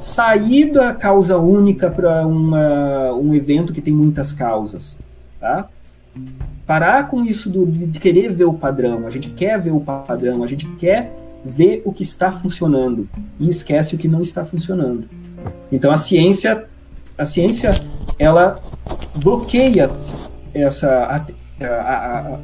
sair 0.00 0.70
da 0.70 0.94
causa 0.94 1.36
única 1.36 1.90
para 1.90 2.24
um 2.26 3.34
evento 3.34 3.72
que 3.72 3.80
tem 3.80 3.92
muitas 3.92 4.32
causas, 4.32 4.96
tá? 5.40 5.68
Parar 6.64 7.08
com 7.08 7.24
isso 7.24 7.50
do, 7.50 7.66
de 7.66 7.98
querer 7.98 8.32
ver 8.32 8.44
o 8.44 8.54
padrão. 8.54 9.06
A 9.06 9.10
gente 9.10 9.30
quer 9.30 9.60
ver 9.60 9.72
o 9.72 9.80
padrão, 9.80 10.44
a 10.44 10.46
gente 10.46 10.66
quer 10.78 11.12
ver 11.44 11.82
o 11.84 11.92
que 11.92 12.02
está 12.02 12.30
funcionando 12.30 13.08
e 13.38 13.48
esquece 13.48 13.94
o 13.94 13.98
que 13.98 14.08
não 14.08 14.22
está 14.22 14.44
funcionando. 14.44 15.08
Então, 15.70 15.90
a 15.90 15.96
ciência 15.96 16.66
a 17.16 17.26
ciência 17.26 17.72
ela 18.18 18.58
bloqueia 19.14 19.90
essa 20.54 20.88
a, 20.88 21.64
a, 21.64 21.98
a, 21.98 22.38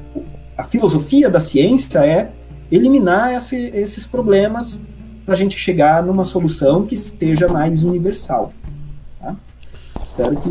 a 0.59 0.65
filosofia 0.65 1.31
da 1.31 1.41
ciência 1.41 2.05
é 2.05 2.31
eliminar 2.71 3.35
esse, 3.35 3.57
esses 3.57 4.07
problemas 4.07 4.81
para 5.25 5.35
a 5.35 5.37
gente 5.37 5.57
chegar 5.59 6.03
numa 6.03 6.25
solução 6.25 6.87
que 6.87 6.97
seja 6.97 7.49
mais 7.49 7.83
universal. 7.83 8.53
Tá? 9.21 9.35
Espero 10.03 10.37
que 10.37 10.51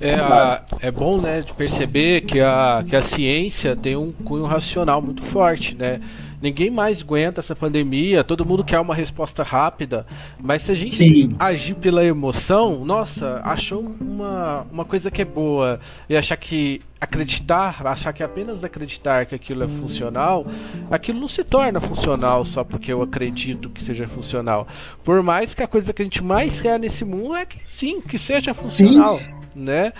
é, 0.00 0.14
a, 0.14 0.62
é 0.80 0.90
bom 0.90 1.20
né, 1.20 1.42
de 1.42 1.52
perceber 1.52 2.22
que 2.22 2.40
a, 2.40 2.84
que 2.88 2.96
a 2.96 3.02
ciência 3.02 3.76
tem 3.76 3.94
um 3.94 4.10
cunho 4.10 4.46
racional 4.46 5.00
muito 5.00 5.22
forte, 5.22 5.76
né? 5.76 6.00
Ninguém 6.42 6.70
mais 6.70 7.00
aguenta 7.00 7.40
essa 7.40 7.54
pandemia, 7.54 8.24
todo 8.24 8.44
mundo 8.44 8.64
quer 8.64 8.80
uma 8.80 8.96
resposta 8.96 9.44
rápida, 9.44 10.04
mas 10.40 10.62
se 10.62 10.72
a 10.72 10.74
gente 10.74 10.96
Sim. 10.96 11.36
agir 11.38 11.74
pela 11.76 12.04
emoção, 12.04 12.84
nossa, 12.84 13.40
achou 13.44 13.94
uma, 14.00 14.66
uma 14.72 14.84
coisa 14.84 15.08
que 15.08 15.22
é 15.22 15.24
boa 15.24 15.78
e 16.08 16.16
achar 16.16 16.36
que 16.36 16.80
acreditar, 17.00 17.86
achar 17.86 18.12
que 18.12 18.24
apenas 18.24 18.64
acreditar 18.64 19.24
que 19.24 19.36
aquilo 19.36 19.62
é 19.62 19.68
funcional, 19.68 20.44
aquilo 20.90 21.20
não 21.20 21.28
se 21.28 21.44
torna 21.44 21.80
funcional 21.80 22.44
só 22.44 22.64
porque 22.64 22.92
eu 22.92 23.02
acredito 23.02 23.70
que 23.70 23.82
seja 23.82 24.08
funcional. 24.08 24.66
Por 25.04 25.22
mais 25.22 25.54
que 25.54 25.62
a 25.62 25.68
coisa 25.68 25.92
que 25.92 26.02
a 26.02 26.04
gente 26.04 26.24
mais 26.24 26.60
quer 26.60 26.76
nesse 26.76 27.04
mundo 27.04 27.36
é 27.36 27.46
que 27.46 27.58
sim, 27.68 28.00
que 28.00 28.18
seja 28.18 28.52
funcional, 28.52 29.18
sim. 29.18 29.24
né? 29.54 29.92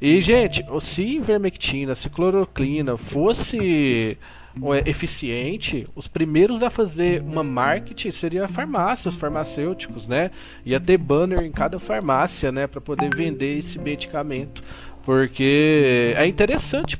E 0.00 0.20
gente, 0.22 0.64
se 0.80 1.02
ivermectina, 1.02 1.94
se 1.94 2.08
cloroclina 2.08 2.96
fosse 2.96 4.16
eficiente, 4.84 5.86
os 5.94 6.06
primeiros 6.06 6.62
a 6.62 6.70
fazer 6.70 7.22
uma 7.22 7.42
marketing 7.42 8.10
seria 8.10 8.44
a 8.44 8.48
farmácia, 8.48 9.08
os 9.08 9.16
farmacêuticos, 9.16 10.06
né? 10.06 10.30
Ia 10.64 10.78
ter 10.78 10.98
banner 10.98 11.42
em 11.42 11.50
cada 11.50 11.78
farmácia, 11.78 12.52
né, 12.52 12.66
para 12.66 12.80
poder 12.80 13.14
vender 13.14 13.58
esse 13.58 13.78
medicamento. 13.78 14.62
Porque 15.04 16.14
é 16.16 16.26
interessante 16.26 16.96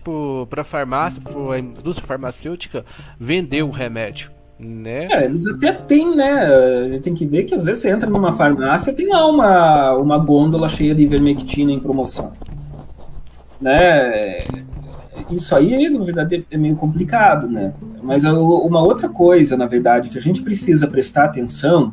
para 0.49 0.63
a 0.63 0.65
farmácia, 0.65 1.21
para 1.21 1.55
a 1.55 1.59
indústria 1.59 2.07
farmacêutica 2.07 2.85
vender 3.19 3.63
o 3.63 3.71
remédio. 3.71 4.31
Né? 4.59 5.09
É, 5.11 5.25
eles 5.25 5.47
até 5.47 5.73
têm, 5.73 6.15
né? 6.15 6.31
A 6.85 6.89
gente 6.89 7.03
tem 7.03 7.15
que 7.15 7.27
ver 7.27 7.45
que 7.45 7.55
às 7.55 7.65
vezes 7.65 7.83
você 7.83 7.91
entra 7.91 8.09
numa 8.09 8.33
farmácia 8.33 8.93
tem 8.93 9.09
lá 9.09 9.27
uma, 9.27 9.93
uma 9.97 10.19
gôndola 10.19 10.69
cheia 10.69 10.95
de 10.95 11.03
ivermectina 11.03 11.73
em 11.73 11.81
promoção. 11.81 12.33
Né? 13.61 14.39
Isso 15.31 15.55
aí, 15.55 15.89
na 15.89 16.05
verdade, 16.05 16.47
é 16.51 16.57
meio 16.57 16.77
complicado, 16.77 17.49
né? 17.49 17.73
Mas 18.03 18.25
uma 18.25 18.83
outra 18.83 19.09
coisa, 19.09 19.57
na 19.57 19.67
verdade, 19.67 20.09
que 20.09 20.19
a 20.19 20.21
gente 20.21 20.43
precisa 20.43 20.87
prestar 20.87 21.25
atenção 21.25 21.93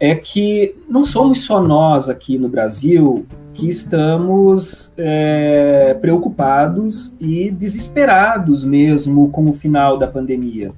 é 0.00 0.14
que 0.14 0.74
não 0.88 1.04
somos 1.04 1.42
só 1.44 1.60
nós 1.60 2.08
aqui 2.08 2.38
no 2.38 2.48
Brasil 2.48 3.26
que 3.54 3.68
estamos 3.68 4.92
é, 4.96 5.96
preocupados 6.00 7.12
e 7.18 7.50
desesperados 7.50 8.62
mesmo 8.62 9.30
com 9.30 9.48
o 9.48 9.52
final 9.52 9.98
da 9.98 10.06
pandemia. 10.06 10.70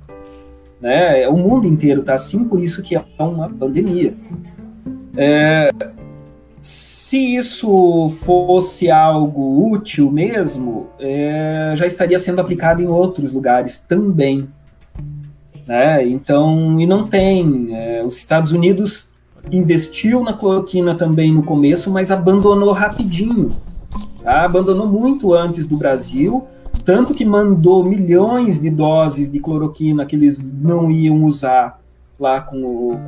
Né? 0.81 1.29
O 1.29 1.37
mundo 1.37 1.67
inteiro 1.67 2.01
está 2.01 2.15
assim, 2.15 2.45
por 2.45 2.59
isso 2.59 2.83
que 2.83 2.97
é 2.97 3.05
uma 3.19 3.51
pandemia. 3.51 4.15
É, 5.15 5.71
se 6.61 7.37
isso 7.37 8.13
fosse 8.23 8.91
algo 8.91 9.69
útil 9.73 10.11
mesmo, 10.11 10.89
é, 10.99 11.73
já 11.75 11.87
estaria 11.87 12.19
sendo 12.19 12.41
aplicado 12.41 12.83
em 12.83 12.87
outros 12.87 13.33
lugares 13.33 13.79
também. 13.79 14.47
Né? 15.67 16.07
Então, 16.07 16.81
e 16.81 16.87
não 16.87 17.09
tem. 17.09 17.75
É, 17.75 18.05
os 18.05 18.17
Estados 18.17 18.53
Unidos 18.53 19.09
investiu 19.51 20.23
na 20.23 20.35
cloroquina 20.35 20.95
também 20.95 21.33
no 21.33 21.43
começo, 21.43 21.91
mas 21.91 22.11
abandonou 22.11 22.73
rapidinho. 22.73 23.57
Tá? 24.23 24.45
Abandonou 24.45 24.87
muito 24.87 25.33
antes 25.33 25.67
do 25.67 25.79
Brasil, 25.79 26.47
tanto 26.85 27.15
que 27.15 27.25
mandou 27.25 27.83
milhões 27.83 28.61
de 28.61 28.69
doses 28.69 29.31
de 29.31 29.41
cloroquina 29.41 30.05
que 30.05 30.15
eles 30.15 30.53
não 30.53 30.91
iam 30.91 31.25
usar 31.25 31.81
lá 32.19 32.41
com 32.41 32.63
o, 32.63 32.99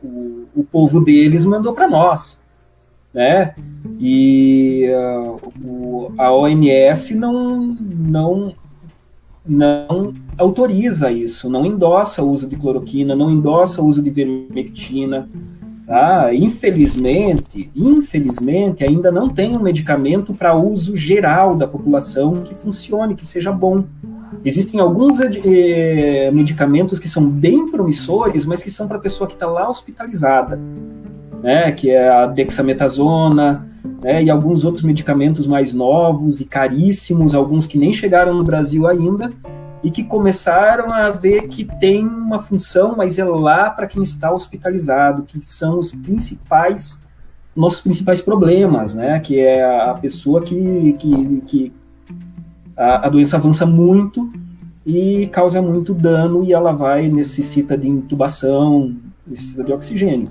com 0.00 0.06
o, 0.06 0.46
o 0.56 0.64
povo 0.64 1.00
deles, 1.00 1.44
mandou 1.44 1.74
para 1.74 1.88
nós 1.88 2.38
né? 3.12 3.54
E 3.98 4.88
uh, 4.90 5.52
o, 5.64 6.12
a 6.16 6.32
OMS 6.32 7.14
não, 7.14 7.76
não, 7.80 8.52
não 9.46 10.14
autoriza 10.36 11.10
isso, 11.10 11.48
não 11.50 11.64
endossa 11.64 12.22
o 12.22 12.30
uso 12.30 12.46
de 12.46 12.56
cloroquina, 12.56 13.14
não 13.14 13.30
endossa 13.30 13.82
o 13.82 13.86
uso 13.86 14.02
de 14.02 14.10
vermectina. 14.10 15.28
Tá? 15.86 16.34
Infelizmente, 16.34 17.70
infelizmente, 17.74 18.84
ainda 18.84 19.10
não 19.10 19.30
tem 19.30 19.56
um 19.56 19.62
medicamento 19.62 20.34
para 20.34 20.54
uso 20.54 20.94
geral 20.94 21.56
da 21.56 21.66
população 21.66 22.42
que 22.42 22.54
funcione, 22.54 23.14
que 23.14 23.26
seja 23.26 23.50
bom. 23.50 23.84
Existem 24.44 24.78
alguns 24.78 25.18
eh, 25.18 26.30
medicamentos 26.30 26.98
que 26.98 27.08
são 27.08 27.26
bem 27.26 27.70
promissores, 27.70 28.44
mas 28.44 28.62
que 28.62 28.70
são 28.70 28.86
para 28.86 28.98
a 28.98 29.00
pessoa 29.00 29.26
que 29.26 29.32
está 29.32 29.46
lá 29.46 29.66
hospitalizada 29.66 30.60
né, 31.42 31.72
que 31.72 31.90
é 31.90 32.08
a 32.08 32.26
dexametasona, 32.26 33.66
né, 34.02 34.22
e 34.22 34.30
alguns 34.30 34.64
outros 34.64 34.84
medicamentos 34.84 35.46
mais 35.46 35.72
novos 35.72 36.40
e 36.40 36.44
caríssimos, 36.44 37.34
alguns 37.34 37.66
que 37.66 37.78
nem 37.78 37.92
chegaram 37.92 38.34
no 38.34 38.44
Brasil 38.44 38.86
ainda, 38.86 39.32
e 39.82 39.90
que 39.90 40.02
começaram 40.02 40.92
a 40.92 41.10
ver 41.10 41.48
que 41.48 41.64
tem 41.64 42.04
uma 42.04 42.40
função, 42.40 42.94
mas 42.96 43.18
é 43.18 43.24
lá 43.24 43.70
para 43.70 43.86
quem 43.86 44.02
está 44.02 44.32
hospitalizado, 44.32 45.22
que 45.22 45.40
são 45.40 45.78
os 45.78 45.92
principais, 45.92 46.98
nossos 47.54 47.80
principais 47.80 48.20
problemas, 48.20 48.94
né, 48.94 49.20
que 49.20 49.38
é 49.38 49.64
a 49.64 49.94
pessoa 49.94 50.42
que, 50.42 50.96
que, 50.98 51.42
que 51.46 51.72
a, 52.76 53.06
a 53.06 53.08
doença 53.08 53.36
avança 53.36 53.64
muito 53.64 54.32
e 54.84 55.28
causa 55.28 55.60
muito 55.60 55.92
dano 55.92 56.44
e 56.44 56.52
ela 56.52 56.72
vai 56.72 57.08
necessita 57.08 57.76
de 57.76 57.88
intubação, 57.88 58.96
necessita 59.26 59.62
de 59.62 59.72
oxigênio. 59.72 60.30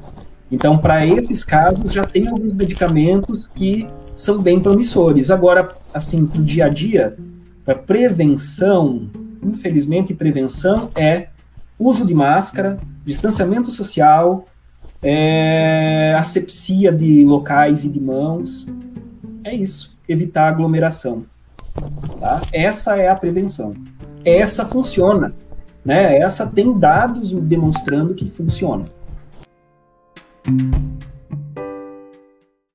Então, 0.51 0.77
para 0.77 1.05
esses 1.05 1.43
casos, 1.43 1.91
já 1.91 2.03
tem 2.03 2.27
alguns 2.27 2.55
medicamentos 2.55 3.47
que 3.47 3.87
são 4.15 4.41
bem 4.41 4.59
promissores. 4.59 5.29
Agora, 5.29 5.67
assim, 5.93 6.25
para 6.25 6.39
o 6.39 6.43
dia 6.43 6.65
a 6.65 6.69
dia, 6.69 7.17
para 7.65 7.75
prevenção, 7.75 9.09
infelizmente, 9.43 10.13
prevenção 10.13 10.89
é 10.95 11.27
uso 11.77 12.05
de 12.05 12.13
máscara, 12.13 12.79
distanciamento 13.05 13.69
social, 13.69 14.47
é, 15.01 16.15
asepsia 16.17 16.91
de 16.91 17.23
locais 17.25 17.83
e 17.83 17.89
de 17.89 17.99
mãos. 17.99 18.65
É 19.43 19.53
isso, 19.53 19.93
evitar 20.07 20.47
aglomeração. 20.47 21.25
Tá? 22.19 22.41
Essa 22.51 22.95
é 22.95 23.09
a 23.09 23.15
prevenção. 23.15 23.75
Essa 24.25 24.65
funciona. 24.65 25.33
Né? 25.85 26.17
Essa 26.17 26.45
tem 26.45 26.77
dados 26.77 27.31
demonstrando 27.31 28.15
que 28.15 28.29
funciona. 28.29 28.85
Thank 30.47 30.61
you 30.61 30.96